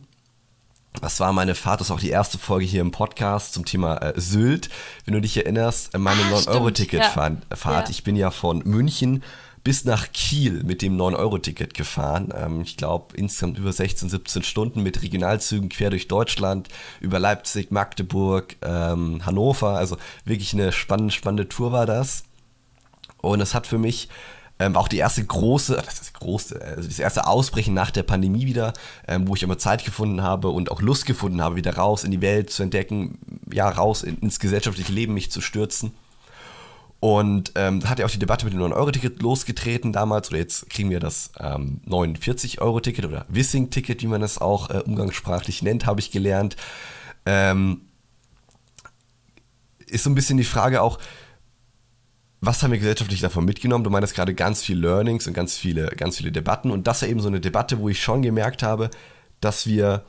Das 1.01 1.19
war 1.19 1.33
meine 1.33 1.55
Fahrt, 1.55 1.81
das 1.81 1.87
ist 1.87 1.91
auch 1.91 1.99
die 1.99 2.09
erste 2.09 2.37
Folge 2.37 2.65
hier 2.65 2.81
im 2.81 2.91
Podcast 2.91 3.53
zum 3.53 3.65
Thema 3.65 3.97
äh, 3.97 4.13
Sylt. 4.15 4.69
Wenn 5.05 5.13
du 5.13 5.21
dich 5.21 5.37
erinnerst, 5.37 5.97
meine 5.97 6.21
ah, 6.23 6.37
9-Euro-Ticket-Fahrt. 6.37 7.37
Ja. 7.51 7.71
Ja. 7.71 7.89
Ich 7.89 8.03
bin 8.03 8.15
ja 8.15 8.31
von 8.31 8.59
München 8.59 9.23
bis 9.63 9.85
nach 9.85 10.11
Kiel 10.11 10.63
mit 10.63 10.81
dem 10.81 10.97
9-Euro-Ticket 10.97 11.73
gefahren. 11.73 12.33
Ähm, 12.35 12.61
ich 12.61 12.77
glaube, 12.77 13.15
insgesamt 13.15 13.57
über 13.57 13.71
16, 13.71 14.09
17 14.09 14.43
Stunden 14.43 14.83
mit 14.83 15.01
Regionalzügen 15.01 15.69
quer 15.69 15.89
durch 15.89 16.07
Deutschland, 16.07 16.67
über 16.99 17.19
Leipzig, 17.19 17.71
Magdeburg, 17.71 18.55
ähm, 18.61 19.25
Hannover. 19.25 19.77
Also 19.77 19.97
wirklich 20.25 20.53
eine 20.53 20.71
spannende, 20.71 21.13
spannende 21.13 21.47
Tour 21.47 21.71
war 21.71 21.85
das. 21.85 22.25
Und 23.21 23.39
es 23.39 23.53
hat 23.53 23.65
für 23.65 23.77
mich 23.77 24.09
ähm, 24.59 24.75
auch 24.75 24.87
die 24.87 24.97
erste 24.97 25.23
große, 25.23 25.81
das 25.83 25.99
ist 25.99 26.13
große, 26.13 26.61
also 26.61 26.87
das 26.87 26.99
erste 26.99 27.27
Ausbrechen 27.27 27.73
nach 27.73 27.91
der 27.91 28.03
Pandemie 28.03 28.45
wieder, 28.45 28.73
ähm, 29.07 29.27
wo 29.27 29.35
ich 29.35 29.43
immer 29.43 29.57
Zeit 29.57 29.83
gefunden 29.83 30.21
habe 30.21 30.49
und 30.49 30.71
auch 30.71 30.81
Lust 30.81 31.05
gefunden 31.05 31.41
habe, 31.41 31.55
wieder 31.55 31.75
raus 31.75 32.03
in 32.03 32.11
die 32.11 32.21
Welt 32.21 32.49
zu 32.49 32.63
entdecken, 32.63 33.17
ja, 33.51 33.67
raus 33.67 34.03
in, 34.03 34.17
ins 34.19 34.39
gesellschaftliche 34.39 34.91
Leben 34.91 35.13
mich 35.13 35.31
zu 35.31 35.41
stürzen. 35.41 35.91
Und 36.99 37.51
ähm, 37.55 37.81
da 37.81 37.89
hat 37.89 37.99
ja 37.99 38.05
auch 38.05 38.11
die 38.11 38.19
Debatte 38.19 38.45
mit 38.45 38.53
dem 38.53 38.61
9-Euro-Ticket 38.61 39.21
losgetreten 39.21 39.91
damals, 39.91 40.29
oder 40.29 40.37
jetzt 40.37 40.69
kriegen 40.69 40.89
wir 40.89 41.01
das 41.01 41.31
ähm, 41.37 41.81
49-Euro-Ticket 41.85 43.03
oder 43.05 43.25
Wissing-Ticket, 43.27 44.01
wie 44.03 44.07
man 44.07 44.21
es 44.21 44.37
auch 44.37 44.69
äh, 44.69 44.79
umgangssprachlich 44.85 45.63
nennt, 45.63 45.85
habe 45.85 45.99
ich 45.99 46.11
gelernt. 46.11 46.55
Ähm, 47.25 47.81
ist 49.85 50.05
so 50.05 50.09
ein 50.09 50.15
bisschen 50.15 50.37
die 50.37 50.45
Frage 50.45 50.81
auch, 50.81 50.97
was 52.45 52.61
haben 52.61 52.71
wir 52.71 52.79
gesellschaftlich 52.79 53.21
davon 53.21 53.45
mitgenommen? 53.45 53.85
Du 53.85 53.89
meinst 53.89 54.13
gerade 54.13 54.33
ganz 54.33 54.61
viel 54.61 54.77
Learnings 54.77 55.27
und 55.27 55.33
ganz 55.33 55.57
viele, 55.57 55.87
ganz 55.95 56.17
viele 56.17 56.31
Debatten. 56.31 56.71
Und 56.71 56.87
das 56.87 57.01
war 57.01 57.07
eben 57.07 57.21
so 57.21 57.29
eine 57.29 57.39
Debatte, 57.39 57.79
wo 57.79 57.87
ich 57.87 58.01
schon 58.01 58.21
gemerkt 58.21 58.63
habe, 58.63 58.89
dass 59.39 59.65
wir 59.65 60.03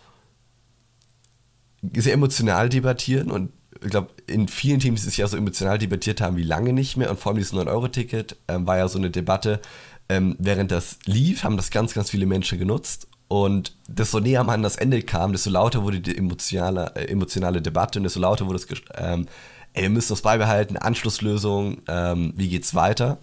sehr 1.94 2.14
emotional 2.14 2.68
debattieren 2.68 3.30
und 3.30 3.52
ich 3.82 3.90
glaube, 3.90 4.08
in 4.26 4.48
vielen 4.48 4.80
Teams 4.80 5.02
dieses 5.02 5.16
Jahr 5.16 5.28
so 5.28 5.36
emotional 5.36 5.78
debattiert 5.78 6.20
haben 6.20 6.36
wie 6.36 6.42
lange 6.42 6.72
nicht 6.72 6.96
mehr. 6.96 7.10
Und 7.10 7.20
vor 7.20 7.30
allem 7.30 7.38
dieses 7.38 7.52
9-Euro-Ticket 7.52 8.36
ähm, 8.48 8.66
war 8.66 8.78
ja 8.78 8.88
so 8.88 8.98
eine 8.98 9.10
Debatte. 9.10 9.60
Ähm, 10.08 10.36
während 10.38 10.70
das 10.70 10.98
lief, 11.04 11.44
haben 11.44 11.56
das 11.56 11.70
ganz, 11.70 11.94
ganz 11.94 12.10
viele 12.10 12.26
Menschen 12.26 12.58
genutzt. 12.58 13.08
Und 13.28 13.76
desto 13.86 14.20
näher 14.20 14.42
man 14.42 14.56
an 14.56 14.62
das 14.62 14.76
Ende 14.76 15.02
kam, 15.02 15.32
desto 15.32 15.50
lauter 15.50 15.82
wurde 15.82 16.00
die 16.00 16.16
emotionale, 16.16 16.94
äh, 16.94 17.06
emotionale 17.06 17.60
Debatte 17.60 17.98
und 17.98 18.04
desto 18.04 18.20
lauter 18.20 18.46
wurde 18.46 18.58
es 18.58 18.66
ähm, 18.96 19.26
ey, 19.74 19.82
wir 19.82 19.90
müssen 19.90 20.12
das 20.12 20.22
beibehalten, 20.22 20.76
Anschlusslösung, 20.76 21.82
ähm, 21.88 22.32
wie 22.36 22.48
geht's 22.48 22.74
weiter? 22.74 23.18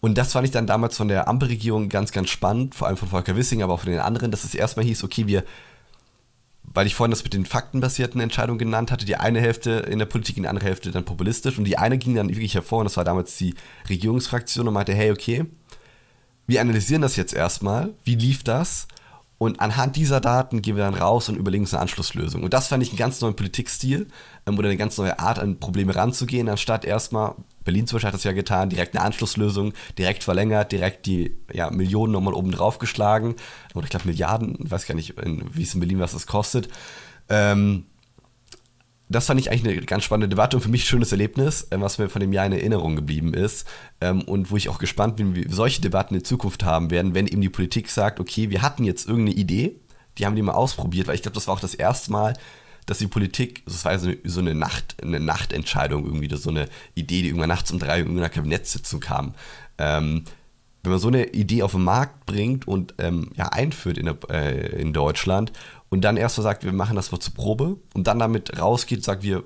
Und 0.00 0.18
das 0.18 0.32
fand 0.32 0.44
ich 0.44 0.50
dann 0.50 0.66
damals 0.66 0.98
von 0.98 1.08
der 1.08 1.28
Ampelregierung 1.28 1.88
ganz, 1.88 2.12
ganz 2.12 2.28
spannend, 2.28 2.74
vor 2.74 2.88
allem 2.88 2.98
von 2.98 3.08
Volker 3.08 3.36
Wissing, 3.36 3.62
aber 3.62 3.72
auch 3.72 3.80
von 3.80 3.90
den 3.90 4.00
anderen, 4.00 4.30
dass 4.30 4.44
es 4.44 4.54
erstmal 4.54 4.84
hieß, 4.84 5.02
okay, 5.02 5.26
wir, 5.26 5.44
weil 6.62 6.86
ich 6.86 6.94
vorhin 6.94 7.10
das 7.12 7.24
mit 7.24 7.32
den 7.32 7.46
faktenbasierten 7.46 8.20
Entscheidungen 8.20 8.58
genannt 8.58 8.90
hatte, 8.90 9.06
die 9.06 9.16
eine 9.16 9.40
Hälfte 9.40 9.70
in 9.70 9.98
der 9.98 10.06
Politik, 10.06 10.36
die 10.36 10.46
andere 10.46 10.66
Hälfte 10.66 10.90
dann 10.90 11.06
populistisch 11.06 11.56
und 11.56 11.64
die 11.64 11.78
eine 11.78 11.96
ging 11.96 12.14
dann 12.14 12.28
wirklich 12.28 12.54
hervor 12.54 12.80
und 12.80 12.84
das 12.84 12.98
war 12.98 13.04
damals 13.04 13.38
die 13.38 13.54
Regierungsfraktion 13.88 14.68
und 14.68 14.74
meinte, 14.74 14.92
hey, 14.92 15.10
okay, 15.10 15.46
wir 16.46 16.60
analysieren 16.60 17.00
das 17.00 17.16
jetzt 17.16 17.32
erstmal, 17.32 17.94
wie 18.04 18.16
lief 18.16 18.44
das? 18.44 18.88
Und 19.44 19.60
anhand 19.60 19.96
dieser 19.96 20.20
Daten 20.20 20.62
gehen 20.62 20.76
wir 20.76 20.84
dann 20.84 20.94
raus 20.94 21.28
und 21.28 21.36
überlegen 21.36 21.64
uns 21.64 21.74
eine 21.74 21.82
Anschlusslösung. 21.82 22.42
Und 22.44 22.54
das 22.54 22.68
fand 22.68 22.82
ich 22.82 22.88
einen 22.88 22.98
ganz 22.98 23.20
neuen 23.20 23.36
Politikstil 23.36 24.06
ähm, 24.46 24.58
oder 24.58 24.68
eine 24.68 24.78
ganz 24.78 24.96
neue 24.96 25.18
Art, 25.18 25.38
an 25.38 25.60
Probleme 25.60 25.94
ranzugehen, 25.94 26.48
anstatt 26.48 26.84
erstmal, 26.84 27.34
Berlin 27.62 27.86
zum 27.86 27.96
Beispiel 27.96 28.08
hat 28.08 28.14
das 28.14 28.24
ja 28.24 28.32
getan, 28.32 28.70
direkt 28.70 28.96
eine 28.96 29.04
Anschlusslösung, 29.04 29.74
direkt 29.98 30.24
verlängert, 30.24 30.72
direkt 30.72 31.04
die 31.04 31.36
ja, 31.52 31.70
Millionen 31.70 32.12
nochmal 32.12 32.32
oben 32.32 32.52
drauf 32.52 32.78
geschlagen. 32.78 33.36
Oder 33.74 33.84
ich 33.84 33.90
glaube 33.90 34.06
Milliarden, 34.06 34.56
weiß 34.58 34.86
gar 34.86 34.94
nicht, 34.94 35.14
wie 35.22 35.62
es 35.62 35.74
in 35.74 35.80
Berlin 35.80 36.00
was 36.00 36.12
das 36.12 36.26
kostet. 36.26 36.68
Ähm, 37.28 37.84
das 39.08 39.26
fand 39.26 39.38
ich 39.38 39.50
eigentlich 39.50 39.76
eine 39.76 39.86
ganz 39.86 40.04
spannende 40.04 40.28
Debatte 40.28 40.56
und 40.56 40.62
für 40.62 40.68
mich 40.68 40.82
ein 40.82 40.86
schönes 40.86 41.12
Erlebnis, 41.12 41.68
ähm, 41.70 41.82
was 41.82 41.98
mir 41.98 42.08
von 42.08 42.20
dem 42.20 42.32
Jahr 42.32 42.46
in 42.46 42.52
Erinnerung 42.52 42.96
geblieben 42.96 43.34
ist 43.34 43.66
ähm, 44.00 44.22
und 44.22 44.50
wo 44.50 44.56
ich 44.56 44.68
auch 44.68 44.78
gespannt 44.78 45.16
bin, 45.16 45.34
wie 45.34 45.46
solche 45.48 45.82
Debatten 45.82 46.14
in 46.14 46.24
Zukunft 46.24 46.64
haben 46.64 46.90
werden, 46.90 47.14
wenn 47.14 47.26
eben 47.26 47.42
die 47.42 47.50
Politik 47.50 47.90
sagt, 47.90 48.18
okay, 48.18 48.50
wir 48.50 48.62
hatten 48.62 48.84
jetzt 48.84 49.06
irgendeine 49.06 49.36
Idee, 49.36 49.80
die 50.16 50.26
haben 50.26 50.36
die 50.36 50.42
mal 50.42 50.52
ausprobiert, 50.52 51.06
weil 51.06 51.16
ich 51.16 51.22
glaube, 51.22 51.34
das 51.34 51.46
war 51.48 51.54
auch 51.54 51.60
das 51.60 51.74
erste 51.74 52.12
Mal, 52.12 52.34
dass 52.86 52.98
die 52.98 53.06
Politik, 53.06 53.64
das 53.66 53.84
war 53.84 53.98
so 53.98 54.08
eine, 54.08 54.18
so 54.24 54.40
eine 54.40 54.54
Nacht, 54.54 54.96
eine 55.02 55.20
Nachtentscheidung 55.20 56.04
irgendwie, 56.04 56.34
so 56.34 56.50
eine 56.50 56.68
Idee, 56.94 57.22
die 57.22 57.28
irgendwann 57.28 57.48
nachts 57.48 57.72
um 57.72 57.78
drei 57.78 57.98
in 57.98 58.06
irgendeiner 58.06 58.28
Kabinettssitzung 58.28 59.00
kam. 59.00 59.34
Ähm, 59.78 60.24
wenn 60.82 60.92
man 60.92 61.00
so 61.00 61.08
eine 61.08 61.28
Idee 61.28 61.62
auf 61.62 61.72
den 61.72 61.82
Markt 61.82 62.26
bringt 62.26 62.68
und 62.68 62.94
ähm, 62.98 63.30
ja, 63.36 63.48
einführt 63.48 63.96
in, 63.96 64.04
der, 64.04 64.18
äh, 64.28 64.80
in 64.80 64.92
Deutschland 64.92 65.50
und 65.94 66.00
dann 66.00 66.16
erst 66.16 66.36
mal 66.38 66.42
sagt, 66.42 66.64
wir 66.64 66.72
machen 66.72 66.96
das 66.96 67.12
mal 67.12 67.20
zur 67.20 67.34
Probe 67.34 67.76
und 67.94 68.08
dann 68.08 68.18
damit 68.18 68.58
rausgeht 68.58 68.98
und 68.98 69.04
sagt, 69.04 69.22
wir 69.22 69.44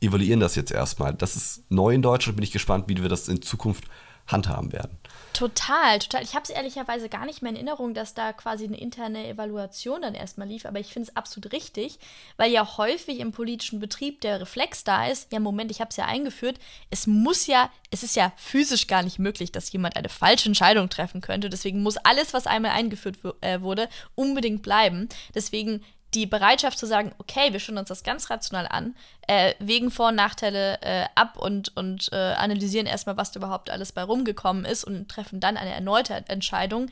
evaluieren 0.00 0.40
das 0.40 0.56
jetzt 0.56 0.72
erstmal. 0.72 1.14
Das 1.14 1.36
ist 1.36 1.62
neu 1.70 1.94
in 1.94 2.02
Deutschland, 2.02 2.36
bin 2.36 2.42
ich 2.42 2.50
gespannt, 2.50 2.86
wie 2.88 3.00
wir 3.00 3.08
das 3.08 3.28
in 3.28 3.40
Zukunft 3.42 3.84
handhaben 4.26 4.72
werden. 4.72 4.98
Total, 5.34 5.98
total. 5.98 6.22
Ich 6.22 6.34
habe 6.36 6.44
es 6.44 6.50
ehrlicherweise 6.50 7.08
gar 7.08 7.26
nicht 7.26 7.42
mehr 7.42 7.50
in 7.50 7.56
Erinnerung, 7.56 7.92
dass 7.92 8.14
da 8.14 8.32
quasi 8.32 8.66
eine 8.66 8.78
interne 8.78 9.26
Evaluation 9.26 10.02
dann 10.02 10.14
erstmal 10.14 10.46
lief, 10.46 10.64
aber 10.64 10.78
ich 10.78 10.92
finde 10.92 11.10
es 11.10 11.16
absolut 11.16 11.52
richtig, 11.52 11.98
weil 12.36 12.52
ja 12.52 12.76
häufig 12.76 13.18
im 13.18 13.32
politischen 13.32 13.80
Betrieb 13.80 14.20
der 14.20 14.40
Reflex 14.40 14.84
da 14.84 15.08
ist, 15.08 15.32
ja 15.32 15.40
Moment, 15.40 15.72
ich 15.72 15.80
habe 15.80 15.90
es 15.90 15.96
ja 15.96 16.04
eingeführt, 16.04 16.60
es 16.90 17.08
muss 17.08 17.48
ja, 17.48 17.68
es 17.90 18.04
ist 18.04 18.14
ja 18.14 18.32
physisch 18.36 18.86
gar 18.86 19.02
nicht 19.02 19.18
möglich, 19.18 19.50
dass 19.50 19.72
jemand 19.72 19.96
eine 19.96 20.08
falsche 20.08 20.48
Entscheidung 20.48 20.88
treffen 20.88 21.20
könnte, 21.20 21.50
deswegen 21.50 21.82
muss 21.82 21.96
alles, 21.96 22.32
was 22.32 22.46
einmal 22.46 22.70
eingeführt 22.70 23.18
äh, 23.40 23.60
wurde, 23.60 23.88
unbedingt 24.14 24.62
bleiben. 24.62 25.08
Deswegen 25.34 25.82
die 26.14 26.26
Bereitschaft 26.26 26.78
zu 26.78 26.86
sagen, 26.86 27.12
okay, 27.18 27.52
wir 27.52 27.60
schauen 27.60 27.78
uns 27.78 27.88
das 27.88 28.04
ganz 28.04 28.30
rational 28.30 28.66
an, 28.68 28.94
äh, 29.26 29.54
wegen 29.58 29.90
Vor- 29.90 30.08
und 30.08 30.14
Nachteile 30.14 30.80
äh, 30.82 31.06
ab 31.14 31.36
und, 31.36 31.76
und 31.76 32.10
äh, 32.12 32.16
analysieren 32.16 32.86
erstmal, 32.86 33.16
was 33.16 33.32
da 33.32 33.38
überhaupt 33.38 33.70
alles 33.70 33.92
bei 33.92 34.02
rumgekommen 34.02 34.64
ist 34.64 34.84
und 34.84 35.08
treffen 35.08 35.40
dann 35.40 35.56
eine 35.56 35.72
erneute 35.72 36.24
Entscheidung, 36.28 36.90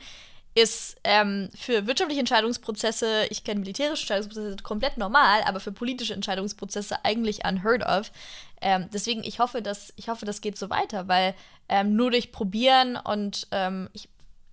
ist 0.55 0.97
ähm, 1.03 1.49
für 1.55 1.87
wirtschaftliche 1.87 2.19
Entscheidungsprozesse, 2.19 3.25
ich 3.29 3.43
kenne 3.43 3.61
militärische 3.61 4.03
Entscheidungsprozesse 4.03 4.57
komplett 4.57 4.97
normal, 4.97 5.41
aber 5.45 5.59
für 5.59 5.71
politische 5.71 6.13
Entscheidungsprozesse 6.13 7.03
eigentlich 7.03 7.43
unheard 7.45 7.83
of. 7.83 8.11
Ähm, 8.61 8.87
deswegen, 8.93 9.23
ich 9.23 9.39
hoffe, 9.39 9.61
dass, 9.61 9.93
ich 9.95 10.09
hoffe, 10.09 10.25
das 10.25 10.41
geht 10.41 10.57
so 10.57 10.69
weiter, 10.69 11.07
weil 11.07 11.33
ähm, 11.69 11.95
nur 11.95 12.11
durch 12.11 12.31
Probieren 12.31 12.97
und 12.97 13.47
ähm, 13.51 13.89
ich, 13.93 14.09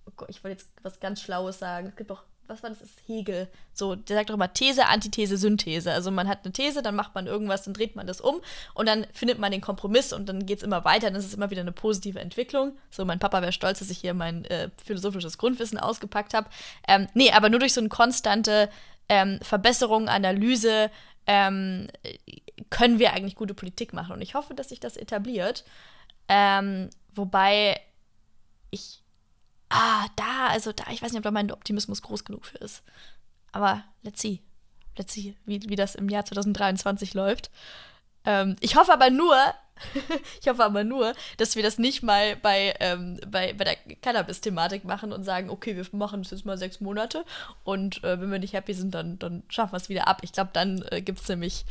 oh 0.07 0.25
ich 0.27 0.43
wollte 0.43 0.57
jetzt 0.57 0.69
was 0.81 0.99
ganz 0.99 1.21
Schlaues 1.21 1.59
sagen. 1.59 1.87
Es 1.87 1.95
gibt 1.95 2.09
doch 2.09 2.23
was 2.51 2.63
war 2.63 2.69
das? 2.69 2.79
das 2.79 2.89
ist 2.89 2.99
Hegel. 3.07 3.47
So, 3.73 3.95
der 3.95 4.17
sagt 4.17 4.29
doch 4.29 4.35
immer 4.35 4.53
These, 4.53 4.87
Antithese, 4.87 5.37
Synthese. 5.37 5.91
Also 5.91 6.11
man 6.11 6.27
hat 6.27 6.39
eine 6.43 6.51
These, 6.51 6.81
dann 6.81 6.95
macht 6.95 7.15
man 7.15 7.27
irgendwas, 7.27 7.63
dann 7.63 7.73
dreht 7.73 7.95
man 7.95 8.07
das 8.07 8.21
um 8.21 8.41
und 8.73 8.87
dann 8.87 9.07
findet 9.13 9.39
man 9.39 9.51
den 9.51 9.61
Kompromiss 9.61 10.13
und 10.13 10.27
dann 10.27 10.45
geht 10.45 10.59
es 10.59 10.63
immer 10.63 10.83
weiter. 10.85 11.07
Dann 11.07 11.19
ist 11.19 11.25
es 11.25 11.33
immer 11.33 11.49
wieder 11.49 11.61
eine 11.61 11.71
positive 11.71 12.19
Entwicklung. 12.19 12.77
So, 12.89 13.05
mein 13.05 13.19
Papa 13.19 13.41
wäre 13.41 13.51
stolz, 13.51 13.79
dass 13.79 13.89
ich 13.89 13.99
hier 13.99 14.13
mein 14.13 14.45
äh, 14.45 14.69
philosophisches 14.83 15.37
Grundwissen 15.37 15.79
ausgepackt 15.79 16.33
habe. 16.33 16.49
Ähm, 16.87 17.07
nee, 17.13 17.31
aber 17.31 17.49
nur 17.49 17.59
durch 17.59 17.73
so 17.73 17.81
eine 17.81 17.89
konstante 17.89 18.69
ähm, 19.09 19.39
Verbesserung, 19.41 20.07
Analyse 20.07 20.91
ähm, 21.27 21.87
können 22.69 22.99
wir 22.99 23.13
eigentlich 23.13 23.35
gute 23.35 23.53
Politik 23.53 23.93
machen. 23.93 24.13
Und 24.13 24.21
ich 24.21 24.35
hoffe, 24.35 24.53
dass 24.53 24.69
sich 24.69 24.79
das 24.79 24.97
etabliert. 24.97 25.63
Ähm, 26.27 26.89
wobei 27.13 27.79
ich 28.69 29.01
ah, 29.71 30.05
da, 30.15 30.47
also 30.47 30.71
da, 30.71 30.85
ich 30.91 31.01
weiß 31.01 31.11
nicht, 31.11 31.19
ob 31.19 31.23
da 31.23 31.31
mein 31.31 31.51
Optimismus 31.51 32.01
groß 32.01 32.25
genug 32.25 32.45
für 32.45 32.57
ist. 32.57 32.83
Aber 33.51 33.83
let's 34.03 34.21
see. 34.21 34.41
Let's 34.97 35.13
see, 35.13 35.35
wie, 35.45 35.61
wie 35.69 35.75
das 35.75 35.95
im 35.95 36.09
Jahr 36.09 36.25
2023 36.25 37.13
läuft. 37.13 37.49
Ähm, 38.25 38.55
ich 38.59 38.75
hoffe 38.75 38.91
aber 38.91 39.09
nur, 39.09 39.35
ich 40.41 40.47
hoffe 40.47 40.63
aber 40.63 40.83
nur, 40.83 41.13
dass 41.37 41.55
wir 41.55 41.63
das 41.63 41.77
nicht 41.77 42.03
mal 42.03 42.35
bei, 42.35 42.75
ähm, 42.79 43.19
bei, 43.27 43.53
bei 43.53 43.63
der 43.63 43.75
Cannabis-Thematik 44.01 44.83
machen 44.83 45.13
und 45.13 45.23
sagen, 45.23 45.49
okay, 45.49 45.75
wir 45.75 45.85
machen 45.93 46.21
das 46.21 46.31
jetzt 46.31 46.45
mal 46.45 46.57
sechs 46.57 46.81
Monate 46.81 47.25
und 47.63 48.03
äh, 48.03 48.19
wenn 48.19 48.31
wir 48.31 48.39
nicht 48.39 48.53
happy 48.53 48.73
sind, 48.73 48.93
dann, 48.93 49.17
dann 49.17 49.43
schaffen 49.47 49.73
wir 49.73 49.77
es 49.77 49.89
wieder 49.89 50.07
ab. 50.07 50.19
Ich 50.23 50.33
glaube, 50.33 50.51
dann 50.53 50.83
äh, 50.91 51.01
gibt 51.01 51.21
es 51.21 51.29
nämlich 51.29 51.65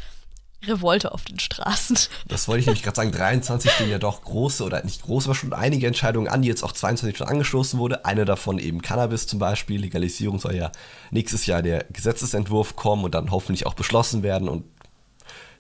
Revolte 0.63 1.13
auf 1.13 1.25
den 1.25 1.39
Straßen. 1.39 1.97
Das 2.29 2.47
wollte 2.47 2.61
ich 2.61 2.67
nämlich 2.67 2.83
gerade 2.83 2.97
sagen. 2.97 3.13
23 3.13 3.71
stehen 3.71 3.91
ja 3.91 3.99
doch 3.99 4.23
große 4.23 4.63
oder 4.63 4.85
nicht 4.85 5.03
große, 5.03 5.27
aber 5.27 5.35
schon 5.35 5.53
einige 5.53 5.87
Entscheidungen 5.87 6.29
an, 6.29 6.43
die 6.43 6.49
jetzt 6.49 6.63
auch 6.63 6.73
22 6.73 7.17
schon 7.17 7.29
angestoßen 7.29 7.79
wurde. 7.79 8.05
Eine 8.05 8.25
davon 8.25 8.59
eben 8.59 8.83
Cannabis 8.83 9.27
zum 9.27 9.39
Beispiel. 9.39 9.81
Legalisierung 9.81 10.39
soll 10.39 10.55
ja 10.55 10.71
nächstes 11.11 11.47
Jahr 11.47 11.63
der 11.63 11.85
Gesetzesentwurf 11.91 12.77
kommen 12.77 13.05
und 13.05 13.15
dann 13.15 13.31
hoffentlich 13.31 13.67
auch 13.67 13.75
beschlossen 13.75 14.23
werden. 14.23 14.49
Und 14.49 14.65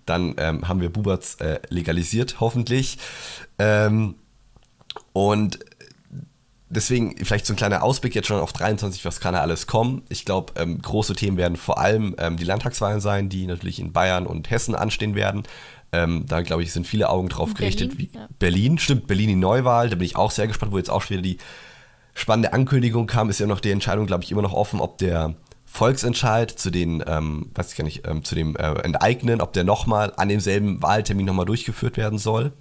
dann 0.04 0.34
ähm, 0.38 0.68
haben 0.68 0.80
wir 0.80 0.90
Buberts 0.90 1.36
äh, 1.36 1.60
legalisiert, 1.68 2.40
hoffentlich. 2.40 2.98
Ähm, 3.58 4.16
und 5.12 5.60
deswegen 6.70 7.16
vielleicht 7.24 7.46
so 7.46 7.52
ein 7.52 7.56
kleiner 7.56 7.82
Ausblick 7.82 8.14
jetzt 8.14 8.28
schon 8.28 8.40
auf 8.40 8.52
23, 8.52 9.04
was 9.04 9.20
kann 9.20 9.34
da 9.34 9.40
alles 9.40 9.66
kommen. 9.66 10.02
Ich 10.08 10.24
glaube, 10.24 10.54
ähm, 10.56 10.80
große 10.80 11.14
Themen 11.14 11.36
werden 11.36 11.56
vor 11.56 11.78
allem 11.78 12.14
ähm, 12.18 12.36
die 12.36 12.44
Landtagswahlen 12.44 13.00
sein, 13.00 13.28
die 13.28 13.46
natürlich 13.46 13.80
in 13.80 13.92
Bayern 13.92 14.26
und 14.26 14.50
Hessen 14.50 14.74
anstehen 14.74 15.14
werden. 15.14 15.42
Ähm, 15.92 16.24
da 16.26 16.40
glaube 16.42 16.62
ich, 16.62 16.72
sind 16.72 16.86
viele 16.86 17.10
Augen 17.10 17.28
drauf 17.28 17.54
gerichtet. 17.54 17.90
Berlin, 17.96 18.10
ja. 18.14 18.28
Berlin, 18.38 18.78
stimmt, 18.78 19.08
Berlin 19.08 19.28
die 19.28 19.34
Neuwahl, 19.34 19.90
da 19.90 19.96
bin 19.96 20.06
ich 20.06 20.16
auch 20.16 20.30
sehr 20.30 20.46
gespannt, 20.46 20.72
wo 20.72 20.78
jetzt 20.78 20.90
auch 20.90 21.02
schon 21.02 21.16
wieder 21.16 21.22
die 21.22 21.38
spannende 22.14 22.52
Ankündigung 22.52 23.06
kam, 23.06 23.28
ist 23.28 23.40
ja 23.40 23.46
noch 23.46 23.60
die 23.60 23.70
Entscheidung, 23.70 24.06
glaube 24.06 24.22
ich, 24.22 24.30
immer 24.30 24.42
noch 24.42 24.52
offen, 24.52 24.80
ob 24.80 24.98
der 24.98 25.34
Volksentscheid 25.66 26.50
zu 26.50 26.70
den, 26.70 27.02
ähm, 27.06 27.50
weiß 27.54 27.72
ich 27.72 27.78
gar 27.78 27.84
nicht, 27.84 28.06
ähm, 28.06 28.24
zu 28.24 28.34
dem 28.34 28.56
äh, 28.56 28.72
Enteignen, 28.82 29.40
ob 29.40 29.52
der 29.52 29.64
nochmal 29.64 30.12
an 30.16 30.28
demselben 30.28 30.82
Wahltermin 30.82 31.26
nochmal 31.26 31.46
durchgeführt 31.46 31.96
werden 31.96 32.18
soll. 32.18 32.52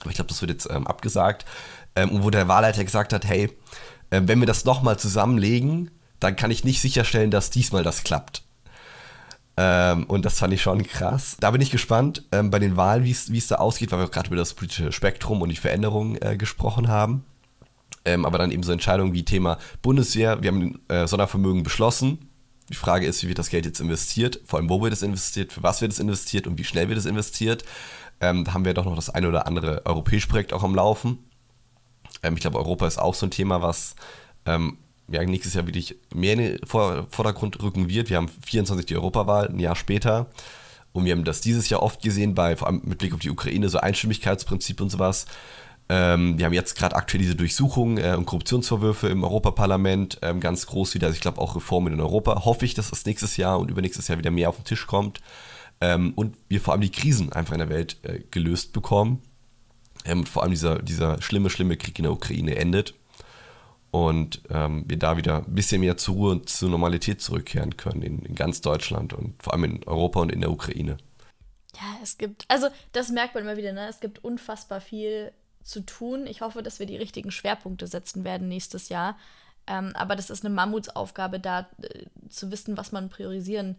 Aber 0.00 0.10
ich 0.10 0.16
glaube, 0.16 0.28
das 0.28 0.40
wird 0.40 0.50
jetzt 0.50 0.68
ähm, 0.70 0.86
abgesagt 0.86 1.44
ähm, 1.96 2.22
wo 2.22 2.30
der 2.30 2.48
Wahlleiter 2.48 2.84
gesagt 2.84 3.12
hat, 3.12 3.24
hey, 3.24 3.50
äh, 4.10 4.22
wenn 4.24 4.40
wir 4.40 4.46
das 4.46 4.64
nochmal 4.64 4.98
zusammenlegen, 4.98 5.90
dann 6.20 6.36
kann 6.36 6.50
ich 6.50 6.64
nicht 6.64 6.80
sicherstellen, 6.80 7.30
dass 7.30 7.50
diesmal 7.50 7.82
das 7.82 8.04
klappt. 8.04 8.42
Ähm, 9.56 10.04
und 10.04 10.24
das 10.24 10.38
fand 10.38 10.52
ich 10.52 10.62
schon 10.62 10.82
krass. 10.84 11.36
Da 11.38 11.50
bin 11.50 11.60
ich 11.60 11.70
gespannt 11.70 12.24
ähm, 12.32 12.50
bei 12.50 12.58
den 12.58 12.76
Wahlen, 12.76 13.04
wie 13.04 13.10
es 13.10 13.46
da 13.46 13.56
ausgeht, 13.56 13.92
weil 13.92 14.00
wir 14.00 14.08
gerade 14.08 14.28
über 14.28 14.36
das 14.36 14.54
politische 14.54 14.90
Spektrum 14.90 15.42
und 15.42 15.48
die 15.48 15.56
Veränderungen 15.56 16.20
äh, 16.20 16.36
gesprochen 16.36 16.88
haben. 16.88 17.24
Ähm, 18.04 18.24
aber 18.24 18.38
dann 18.38 18.50
eben 18.50 18.62
so 18.62 18.72
Entscheidungen 18.72 19.12
wie 19.12 19.24
Thema 19.24 19.58
Bundeswehr. 19.80 20.42
Wir 20.42 20.50
haben 20.50 20.80
äh, 20.88 21.06
Sondervermögen 21.06 21.62
beschlossen. 21.62 22.30
Die 22.70 22.74
Frage 22.74 23.06
ist, 23.06 23.22
wie 23.22 23.28
wird 23.28 23.38
das 23.38 23.50
Geld 23.50 23.66
jetzt 23.66 23.80
investiert? 23.80 24.40
Vor 24.44 24.58
allem, 24.58 24.68
wo 24.68 24.82
wird 24.82 24.92
es 24.92 25.02
investiert? 25.02 25.52
Für 25.52 25.62
was 25.62 25.80
wird 25.80 25.92
es 25.92 26.00
investiert? 26.00 26.46
Und 26.46 26.58
wie 26.58 26.64
schnell 26.64 26.88
wird 26.88 26.98
es 26.98 27.06
investiert? 27.06 27.64
Ähm, 28.20 28.44
da 28.44 28.54
haben 28.54 28.64
wir 28.64 28.74
doch 28.74 28.84
noch 28.84 28.96
das 28.96 29.10
eine 29.10 29.28
oder 29.28 29.46
andere 29.46 29.84
europäische 29.86 30.28
Projekt 30.28 30.52
auch 30.52 30.64
am 30.64 30.74
Laufen. 30.74 31.18
Ähm, 32.22 32.34
ich 32.34 32.40
glaube, 32.40 32.58
Europa 32.58 32.86
ist 32.86 32.98
auch 32.98 33.14
so 33.14 33.26
ein 33.26 33.30
Thema, 33.30 33.62
was 33.62 33.94
ähm, 34.46 34.78
ja, 35.08 35.22
nächstes 35.24 35.54
Jahr 35.54 35.66
wirklich 35.66 35.96
mehr 36.14 36.34
in 36.34 36.38
den 36.38 36.58
Vordergrund 36.66 37.62
rücken 37.62 37.88
wird. 37.88 38.10
Wir 38.10 38.16
haben 38.16 38.28
24 38.28 38.86
die 38.86 38.96
Europawahl, 38.96 39.48
ein 39.48 39.58
Jahr 39.58 39.76
später. 39.76 40.26
Und 40.92 41.04
wir 41.04 41.12
haben 41.12 41.24
das 41.24 41.40
dieses 41.40 41.68
Jahr 41.68 41.82
oft 41.82 42.02
gesehen, 42.02 42.34
bei, 42.34 42.56
vor 42.56 42.68
allem 42.68 42.80
mit 42.84 42.98
Blick 42.98 43.12
auf 43.12 43.20
die 43.20 43.30
Ukraine, 43.30 43.68
so 43.68 43.78
Einstimmigkeitsprinzip 43.78 44.80
und 44.80 44.90
sowas. 44.90 45.26
Ähm, 45.88 46.38
wir 46.38 46.46
haben 46.46 46.52
jetzt 46.54 46.76
gerade 46.76 46.96
aktuell 46.96 47.20
diese 47.20 47.34
Durchsuchungen 47.34 47.98
äh, 47.98 48.14
und 48.16 48.24
Korruptionsvorwürfe 48.24 49.08
im 49.08 49.22
Europaparlament 49.22 50.18
ähm, 50.22 50.40
ganz 50.40 50.66
groß 50.66 50.94
wieder. 50.94 51.08
Also 51.08 51.16
ich 51.16 51.20
glaube 51.20 51.40
auch 51.40 51.56
Reformen 51.56 51.92
in 51.92 52.00
Europa. 52.00 52.44
Hoffe 52.44 52.64
ich, 52.64 52.74
dass 52.74 52.90
das 52.90 53.04
nächstes 53.04 53.36
Jahr 53.36 53.58
und 53.58 53.70
übernächstes 53.70 54.08
Jahr 54.08 54.18
wieder 54.18 54.30
mehr 54.30 54.48
auf 54.48 54.56
den 54.56 54.64
Tisch 54.64 54.86
kommt. 54.86 55.20
Ähm, 55.80 56.12
und 56.14 56.36
wir 56.48 56.60
vor 56.60 56.72
allem 56.72 56.80
die 56.80 56.92
Krisen 56.92 57.32
einfach 57.32 57.52
in 57.52 57.58
der 57.58 57.68
Welt 57.68 57.98
äh, 58.04 58.20
gelöst 58.30 58.72
bekommen 58.72 59.20
ähm, 60.04 60.26
vor 60.26 60.42
allem 60.42 60.52
dieser, 60.52 60.80
dieser 60.80 61.20
schlimme, 61.22 61.50
schlimme 61.50 61.76
Krieg 61.76 61.98
in 61.98 62.04
der 62.04 62.12
Ukraine 62.12 62.56
endet 62.56 62.94
und 63.90 64.42
ähm, 64.50 64.84
wir 64.86 64.98
da 64.98 65.16
wieder 65.16 65.38
ein 65.38 65.54
bisschen 65.54 65.80
mehr 65.80 65.96
zur 65.96 66.14
Ruhe 66.14 66.30
und 66.32 66.48
zur 66.48 66.68
Normalität 66.68 67.20
zurückkehren 67.20 67.76
können 67.76 68.02
in, 68.02 68.18
in, 68.20 68.34
ganz 68.34 68.60
Deutschland 68.60 69.12
und 69.12 69.40
vor 69.42 69.52
allem 69.52 69.64
in 69.64 69.84
Europa 69.84 70.20
und 70.20 70.32
in 70.32 70.40
der 70.40 70.50
Ukraine. 70.50 70.96
Ja, 71.74 71.98
es 72.02 72.18
gibt, 72.18 72.44
also 72.48 72.68
das 72.92 73.10
merkt 73.10 73.34
man 73.34 73.44
immer 73.44 73.56
wieder, 73.56 73.72
ne? 73.72 73.88
es 73.88 74.00
gibt 74.00 74.22
unfassbar 74.24 74.80
viel 74.80 75.32
zu 75.62 75.80
tun. 75.80 76.26
Ich 76.26 76.40
hoffe, 76.40 76.62
dass 76.62 76.78
wir 76.78 76.86
die 76.86 76.96
richtigen 76.96 77.30
Schwerpunkte 77.30 77.86
setzen 77.86 78.24
werden 78.24 78.48
nächstes 78.48 78.88
Jahr. 78.88 79.16
Ähm, 79.66 79.92
aber 79.94 80.14
das 80.14 80.28
ist 80.28 80.44
eine 80.44 80.54
Mammutsaufgabe, 80.54 81.40
da 81.40 81.68
äh, 81.80 82.06
zu 82.28 82.50
wissen, 82.50 82.76
was 82.76 82.92
man 82.92 83.08
priorisieren 83.08 83.76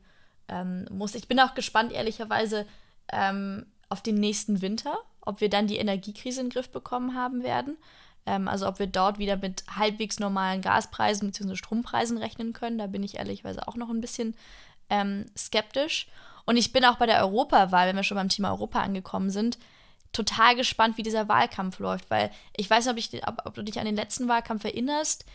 ähm, 0.47 0.87
muss. 0.91 1.15
Ich 1.15 1.27
bin 1.27 1.39
auch 1.39 1.53
gespannt, 1.55 1.91
ehrlicherweise, 1.91 2.65
ähm, 3.11 3.65
auf 3.89 4.01
den 4.01 4.15
nächsten 4.15 4.61
Winter, 4.61 4.97
ob 5.25 5.41
wir 5.41 5.49
dann 5.49 5.67
die 5.67 5.77
Energiekrise 5.77 6.41
in 6.41 6.47
den 6.47 6.53
Griff 6.53 6.69
bekommen 6.69 7.15
haben 7.15 7.43
werden. 7.43 7.77
Ähm, 8.25 8.47
also 8.47 8.67
ob 8.67 8.79
wir 8.79 8.87
dort 8.87 9.19
wieder 9.19 9.37
mit 9.37 9.63
halbwegs 9.75 10.19
normalen 10.19 10.61
Gaspreisen 10.61 11.29
bzw. 11.29 11.55
Strompreisen 11.55 12.17
rechnen 12.17 12.53
können. 12.53 12.77
Da 12.77 12.87
bin 12.87 13.03
ich 13.03 13.17
ehrlicherweise 13.17 13.67
auch 13.67 13.75
noch 13.75 13.89
ein 13.89 14.01
bisschen 14.01 14.35
ähm, 14.89 15.25
skeptisch. 15.37 16.07
Und 16.45 16.57
ich 16.57 16.71
bin 16.71 16.85
auch 16.85 16.97
bei 16.97 17.07
der 17.07 17.19
Europawahl, 17.21 17.87
wenn 17.87 17.95
wir 17.95 18.03
schon 18.03 18.17
beim 18.17 18.29
Thema 18.29 18.51
Europa 18.51 18.81
angekommen 18.81 19.31
sind, 19.31 19.57
total 20.13 20.55
gespannt, 20.55 20.97
wie 20.97 21.03
dieser 21.03 21.27
Wahlkampf 21.27 21.79
läuft, 21.79 22.09
weil 22.09 22.31
ich 22.55 22.69
weiß 22.69 22.93
nicht, 22.93 23.27
ob, 23.27 23.41
ob 23.45 23.53
du 23.55 23.63
dich 23.63 23.79
an 23.79 23.85
den 23.85 23.95
letzten 23.95 24.27
Wahlkampf 24.27 24.63
erinnerst 24.63 25.25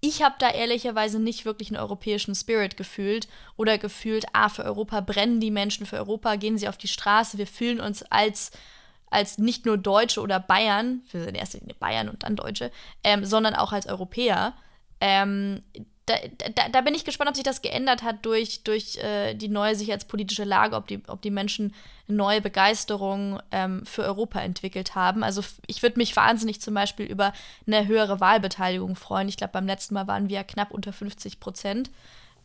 ich 0.00 0.22
habe 0.22 0.34
da 0.38 0.50
ehrlicherweise 0.50 1.18
nicht 1.18 1.44
wirklich 1.44 1.70
einen 1.70 1.80
europäischen 1.80 2.34
Spirit 2.34 2.76
gefühlt 2.76 3.28
oder 3.56 3.78
gefühlt, 3.78 4.26
ah, 4.32 4.48
für 4.48 4.64
Europa 4.64 5.00
brennen 5.00 5.40
die 5.40 5.50
Menschen, 5.50 5.86
für 5.86 5.96
Europa 5.96 6.36
gehen 6.36 6.58
sie 6.58 6.68
auf 6.68 6.76
die 6.76 6.88
Straße, 6.88 7.38
wir 7.38 7.46
fühlen 7.46 7.80
uns 7.80 8.02
als, 8.04 8.50
als 9.10 9.38
nicht 9.38 9.66
nur 9.66 9.78
Deutsche 9.78 10.20
oder 10.20 10.40
Bayern, 10.40 11.02
wir 11.10 11.20
sind 11.20 11.30
in 11.30 11.34
erster 11.34 11.58
Linie 11.58 11.76
Bayern 11.78 12.08
und 12.08 12.22
dann 12.22 12.36
Deutsche, 12.36 12.70
ähm, 13.04 13.24
sondern 13.24 13.54
auch 13.54 13.72
als 13.72 13.86
Europäer. 13.86 14.54
Ähm, 15.00 15.62
da, 16.06 16.14
da, 16.54 16.68
da, 16.68 16.80
bin 16.82 16.94
ich 16.94 17.04
gespannt, 17.04 17.28
ob 17.28 17.34
sich 17.34 17.44
das 17.44 17.62
geändert 17.62 18.04
hat 18.04 18.24
durch, 18.24 18.62
durch 18.62 18.96
äh, 18.98 19.34
die 19.34 19.48
neue 19.48 19.74
sicherheitspolitische 19.74 20.44
Lage, 20.44 20.76
ob 20.76 20.86
die, 20.86 21.02
ob 21.08 21.20
die 21.20 21.32
Menschen 21.32 21.74
neue 22.06 22.40
Begeisterung 22.40 23.40
ähm, 23.50 23.84
für 23.84 24.04
Europa 24.04 24.40
entwickelt 24.40 24.94
haben. 24.94 25.24
Also 25.24 25.42
ich 25.66 25.82
würde 25.82 25.98
mich 25.98 26.14
wahnsinnig 26.14 26.60
zum 26.60 26.74
Beispiel 26.74 27.06
über 27.06 27.32
eine 27.66 27.88
höhere 27.88 28.20
Wahlbeteiligung 28.20 28.94
freuen. 28.94 29.28
Ich 29.28 29.36
glaube, 29.36 29.54
beim 29.54 29.66
letzten 29.66 29.94
Mal 29.94 30.06
waren 30.06 30.28
wir 30.28 30.44
knapp 30.44 30.70
unter 30.70 30.92
50 30.92 31.40
Prozent. 31.40 31.90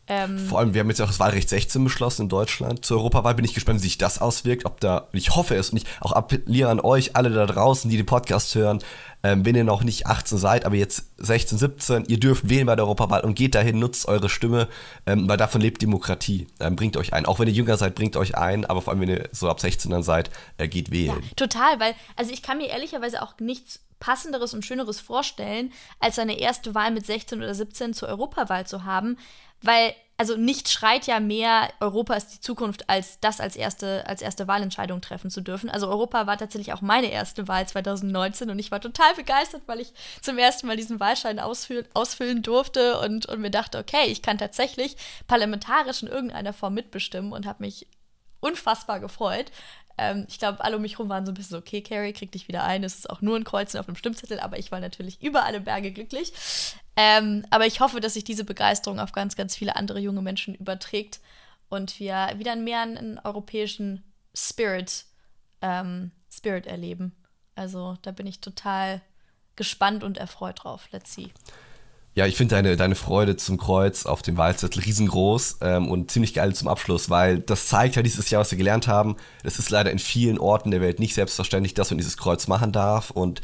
Ähm, 0.08 0.38
Vor 0.38 0.58
allem, 0.58 0.74
wir 0.74 0.80
haben 0.80 0.88
jetzt 0.88 1.00
auch 1.00 1.06
das 1.06 1.20
Wahlrecht 1.20 1.48
16 1.48 1.82
beschlossen 1.84 2.22
in 2.22 2.28
Deutschland. 2.28 2.84
Zur 2.84 2.98
Europawahl 2.98 3.34
bin 3.34 3.44
ich 3.44 3.54
gespannt, 3.54 3.78
wie 3.78 3.84
sich 3.84 3.98
das 3.98 4.20
auswirkt. 4.20 4.66
Ob 4.66 4.80
da, 4.80 5.08
ich 5.12 5.36
hoffe 5.36 5.54
es 5.54 5.70
und 5.70 5.76
ich 5.76 5.84
auch 6.00 6.12
appelliere 6.12 6.70
an 6.70 6.80
euch, 6.80 7.14
alle 7.14 7.30
da 7.30 7.46
draußen, 7.46 7.88
die 7.88 7.96
den 7.96 8.06
Podcast 8.06 8.54
hören, 8.56 8.80
ähm, 9.22 9.44
wenn 9.46 9.54
ihr 9.54 9.62
noch 9.62 9.84
nicht 9.84 10.08
18 10.08 10.38
seid, 10.38 10.64
aber 10.64 10.74
jetzt 10.74 11.12
16, 11.18 11.56
17, 11.56 12.04
ihr 12.06 12.18
dürft 12.18 12.48
wählen 12.48 12.66
bei 12.66 12.74
der 12.74 12.84
Europawahl 12.84 13.20
und 13.20 13.34
geht 13.34 13.54
dahin, 13.54 13.78
nutzt 13.78 14.08
eure 14.08 14.28
Stimme, 14.28 14.68
ähm, 15.06 15.28
weil 15.28 15.36
davon 15.36 15.60
lebt 15.60 15.80
Demokratie. 15.80 16.48
Ähm, 16.58 16.74
bringt 16.74 16.96
euch 16.96 17.12
ein. 17.12 17.26
Auch 17.26 17.38
wenn 17.38 17.46
ihr 17.46 17.54
jünger 17.54 17.76
seid, 17.76 17.94
bringt 17.94 18.16
euch 18.16 18.36
ein, 18.36 18.64
aber 18.64 18.82
vor 18.82 18.92
allem, 18.92 19.02
wenn 19.02 19.10
ihr 19.10 19.28
so 19.30 19.48
ab 19.48 19.60
16 19.60 19.92
dann 19.92 20.02
seid, 20.02 20.30
äh, 20.58 20.66
geht 20.66 20.90
wählen. 20.90 21.22
Ja, 21.22 21.28
total, 21.36 21.78
weil, 21.78 21.94
also 22.16 22.32
ich 22.32 22.42
kann 22.42 22.58
mir 22.58 22.68
ehrlicherweise 22.68 23.22
auch 23.22 23.38
nichts 23.38 23.80
passenderes 24.00 24.52
und 24.52 24.64
schöneres 24.64 24.98
vorstellen, 24.98 25.72
als 26.00 26.18
eine 26.18 26.36
erste 26.36 26.74
Wahl 26.74 26.90
mit 26.90 27.06
16 27.06 27.38
oder 27.38 27.54
17 27.54 27.94
zur 27.94 28.08
Europawahl 28.08 28.66
zu 28.66 28.82
haben, 28.82 29.16
weil 29.62 29.94
also 30.22 30.36
nicht 30.36 30.68
schreit 30.68 31.08
ja 31.08 31.18
mehr, 31.18 31.68
Europa 31.80 32.14
ist 32.14 32.28
die 32.28 32.40
Zukunft, 32.40 32.88
als 32.88 33.18
das 33.18 33.40
als 33.40 33.56
erste, 33.56 34.06
als 34.06 34.22
erste 34.22 34.46
Wahlentscheidung 34.46 35.00
treffen 35.00 35.30
zu 35.30 35.40
dürfen. 35.40 35.68
Also 35.68 35.88
Europa 35.88 36.28
war 36.28 36.38
tatsächlich 36.38 36.72
auch 36.72 36.80
meine 36.80 37.10
erste 37.10 37.48
Wahl 37.48 37.66
2019 37.66 38.48
und 38.48 38.58
ich 38.60 38.70
war 38.70 38.80
total 38.80 39.14
begeistert, 39.14 39.62
weil 39.66 39.80
ich 39.80 39.92
zum 40.20 40.38
ersten 40.38 40.68
Mal 40.68 40.76
diesen 40.76 41.00
Wahlschein 41.00 41.40
ausfüllen, 41.40 41.86
ausfüllen 41.92 42.42
durfte 42.42 43.00
und, 43.00 43.26
und 43.26 43.40
mir 43.40 43.50
dachte, 43.50 43.78
okay, 43.78 44.06
ich 44.06 44.22
kann 44.22 44.38
tatsächlich 44.38 44.96
parlamentarisch 45.26 46.02
in 46.02 46.08
irgendeiner 46.08 46.52
Form 46.52 46.74
mitbestimmen 46.74 47.32
und 47.32 47.44
habe 47.44 47.64
mich 47.64 47.88
unfassbar 48.38 49.00
gefreut. 49.00 49.50
Ähm, 49.98 50.26
ich 50.28 50.38
glaube, 50.38 50.62
alle 50.62 50.76
um 50.76 50.82
mich 50.82 50.92
herum 50.92 51.08
waren 51.08 51.26
so 51.26 51.32
ein 51.32 51.34
bisschen 51.34 51.52
so, 51.52 51.58
okay, 51.58 51.82
Carrie, 51.82 52.12
krieg 52.12 52.32
dich 52.32 52.48
wieder 52.48 52.64
ein. 52.64 52.84
Es 52.84 52.96
ist 52.96 53.10
auch 53.10 53.20
nur 53.20 53.36
ein 53.36 53.44
Kreuzen 53.44 53.78
auf 53.78 53.88
einem 53.88 53.96
Stimmzettel, 53.96 54.40
aber 54.40 54.58
ich 54.58 54.72
war 54.72 54.80
natürlich 54.80 55.22
über 55.22 55.44
alle 55.44 55.60
Berge 55.60 55.92
glücklich. 55.92 56.32
Ähm, 56.96 57.44
aber 57.50 57.66
ich 57.66 57.80
hoffe, 57.80 58.00
dass 58.00 58.14
sich 58.14 58.24
diese 58.24 58.44
Begeisterung 58.44 59.00
auf 59.00 59.12
ganz, 59.12 59.36
ganz 59.36 59.56
viele 59.56 59.76
andere 59.76 59.98
junge 59.98 60.22
Menschen 60.22 60.54
überträgt 60.54 61.20
und 61.68 61.98
wir 61.98 62.32
wieder 62.36 62.54
mehr 62.56 62.82
einen 62.82 63.18
europäischen 63.24 64.02
Spirit, 64.34 65.06
ähm, 65.62 66.10
Spirit 66.30 66.66
erleben. 66.66 67.12
Also 67.54 67.96
da 68.02 68.10
bin 68.10 68.26
ich 68.26 68.40
total 68.40 69.00
gespannt 69.56 70.04
und 70.04 70.18
erfreut 70.18 70.64
drauf. 70.64 70.88
Let's 70.92 71.14
see. 71.14 71.30
Ja, 72.14 72.26
ich 72.26 72.36
finde 72.36 72.56
deine, 72.56 72.76
deine 72.76 72.94
Freude 72.94 73.36
zum 73.36 73.56
Kreuz 73.56 74.04
auf 74.04 74.20
dem 74.20 74.36
Wahlzettel 74.36 74.82
riesengroß 74.82 75.58
ähm, 75.62 75.90
und 75.90 76.10
ziemlich 76.10 76.34
geil 76.34 76.54
zum 76.54 76.68
Abschluss, 76.68 77.08
weil 77.08 77.38
das 77.38 77.68
zeigt 77.68 77.96
ja 77.96 78.02
dieses 78.02 78.28
Jahr, 78.28 78.42
was 78.42 78.50
wir 78.50 78.58
gelernt 78.58 78.86
haben. 78.86 79.16
Es 79.44 79.58
ist 79.58 79.70
leider 79.70 79.90
in 79.90 79.98
vielen 79.98 80.38
Orten 80.38 80.70
der 80.70 80.82
Welt 80.82 81.00
nicht 81.00 81.14
selbstverständlich, 81.14 81.72
dass 81.72 81.90
man 81.90 81.96
dieses 81.96 82.18
Kreuz 82.18 82.48
machen 82.48 82.70
darf. 82.70 83.10
Und 83.10 83.40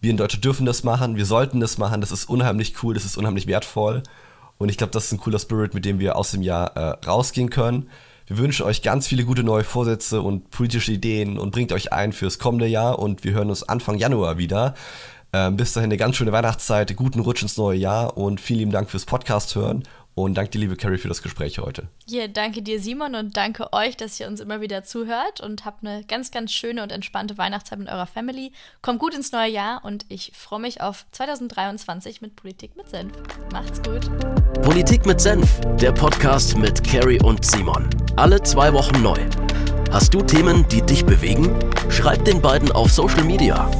wir 0.00 0.10
in 0.10 0.16
Deutschland 0.16 0.44
dürfen 0.44 0.66
das 0.66 0.84
machen, 0.84 1.16
wir 1.16 1.26
sollten 1.26 1.60
das 1.60 1.78
machen. 1.78 2.00
Das 2.00 2.12
ist 2.12 2.28
unheimlich 2.28 2.82
cool, 2.82 2.94
das 2.94 3.04
ist 3.04 3.16
unheimlich 3.16 3.46
wertvoll. 3.46 4.02
Und 4.58 4.68
ich 4.68 4.76
glaube, 4.76 4.92
das 4.92 5.06
ist 5.06 5.12
ein 5.12 5.18
cooler 5.18 5.38
Spirit, 5.38 5.74
mit 5.74 5.84
dem 5.84 5.98
wir 5.98 6.16
aus 6.16 6.32
dem 6.32 6.42
Jahr 6.42 6.76
äh, 6.76 7.06
rausgehen 7.06 7.50
können. 7.50 7.88
Wir 8.26 8.38
wünschen 8.38 8.66
euch 8.66 8.82
ganz 8.82 9.06
viele 9.06 9.24
gute 9.24 9.42
neue 9.42 9.64
Vorsätze 9.64 10.20
und 10.20 10.50
politische 10.50 10.92
Ideen 10.92 11.38
und 11.38 11.50
bringt 11.50 11.72
euch 11.72 11.92
ein 11.92 12.12
fürs 12.12 12.38
kommende 12.38 12.66
Jahr. 12.66 12.98
Und 12.98 13.24
wir 13.24 13.32
hören 13.32 13.48
uns 13.48 13.62
Anfang 13.62 13.96
Januar 13.96 14.36
wieder. 14.36 14.74
Ähm, 15.32 15.56
bis 15.56 15.72
dahin 15.72 15.88
eine 15.88 15.98
ganz 15.98 16.16
schöne 16.16 16.32
Weihnachtszeit, 16.32 16.94
guten 16.96 17.20
Rutsch 17.20 17.42
ins 17.42 17.56
neue 17.56 17.76
Jahr 17.76 18.16
und 18.16 18.40
vielen 18.40 18.60
lieben 18.60 18.72
Dank 18.72 18.90
fürs 18.90 19.04
Podcast 19.04 19.54
hören. 19.54 19.82
Und 20.24 20.34
danke 20.34 20.50
dir, 20.50 20.58
liebe 20.58 20.76
Carrie, 20.76 20.98
für 20.98 21.06
das 21.06 21.22
Gespräch 21.22 21.60
heute. 21.60 21.86
Ja, 22.06 22.26
danke 22.26 22.60
dir, 22.60 22.80
Simon, 22.80 23.14
und 23.14 23.36
danke 23.36 23.72
euch, 23.72 23.96
dass 23.96 24.18
ihr 24.18 24.26
uns 24.26 24.40
immer 24.40 24.60
wieder 24.60 24.82
zuhört 24.82 25.40
und 25.40 25.64
habt 25.64 25.86
eine 25.86 26.02
ganz, 26.04 26.32
ganz 26.32 26.50
schöne 26.50 26.82
und 26.82 26.90
entspannte 26.90 27.38
Weihnachtszeit 27.38 27.78
mit 27.78 27.88
eurer 27.88 28.06
Family. 28.08 28.50
Kommt 28.82 28.98
gut 28.98 29.14
ins 29.14 29.30
neue 29.30 29.50
Jahr 29.50 29.84
und 29.84 30.06
ich 30.08 30.32
freue 30.34 30.58
mich 30.58 30.80
auf 30.80 31.06
2023 31.12 32.20
mit 32.20 32.34
Politik 32.34 32.76
mit 32.76 32.88
Senf. 32.88 33.12
Macht's 33.52 33.80
gut. 33.80 34.10
Politik 34.62 35.06
mit 35.06 35.20
Senf, 35.20 35.60
der 35.80 35.92
Podcast 35.92 36.58
mit 36.58 36.82
Carrie 36.82 37.20
und 37.22 37.44
Simon. 37.44 37.88
Alle 38.16 38.42
zwei 38.42 38.72
Wochen 38.72 39.00
neu. 39.00 39.18
Hast 39.92 40.12
du 40.12 40.20
Themen, 40.20 40.66
die 40.68 40.82
dich 40.82 41.06
bewegen? 41.06 41.56
Schreib 41.90 42.24
den 42.24 42.42
beiden 42.42 42.72
auf 42.72 42.90
Social 42.90 43.22
Media 43.22 43.70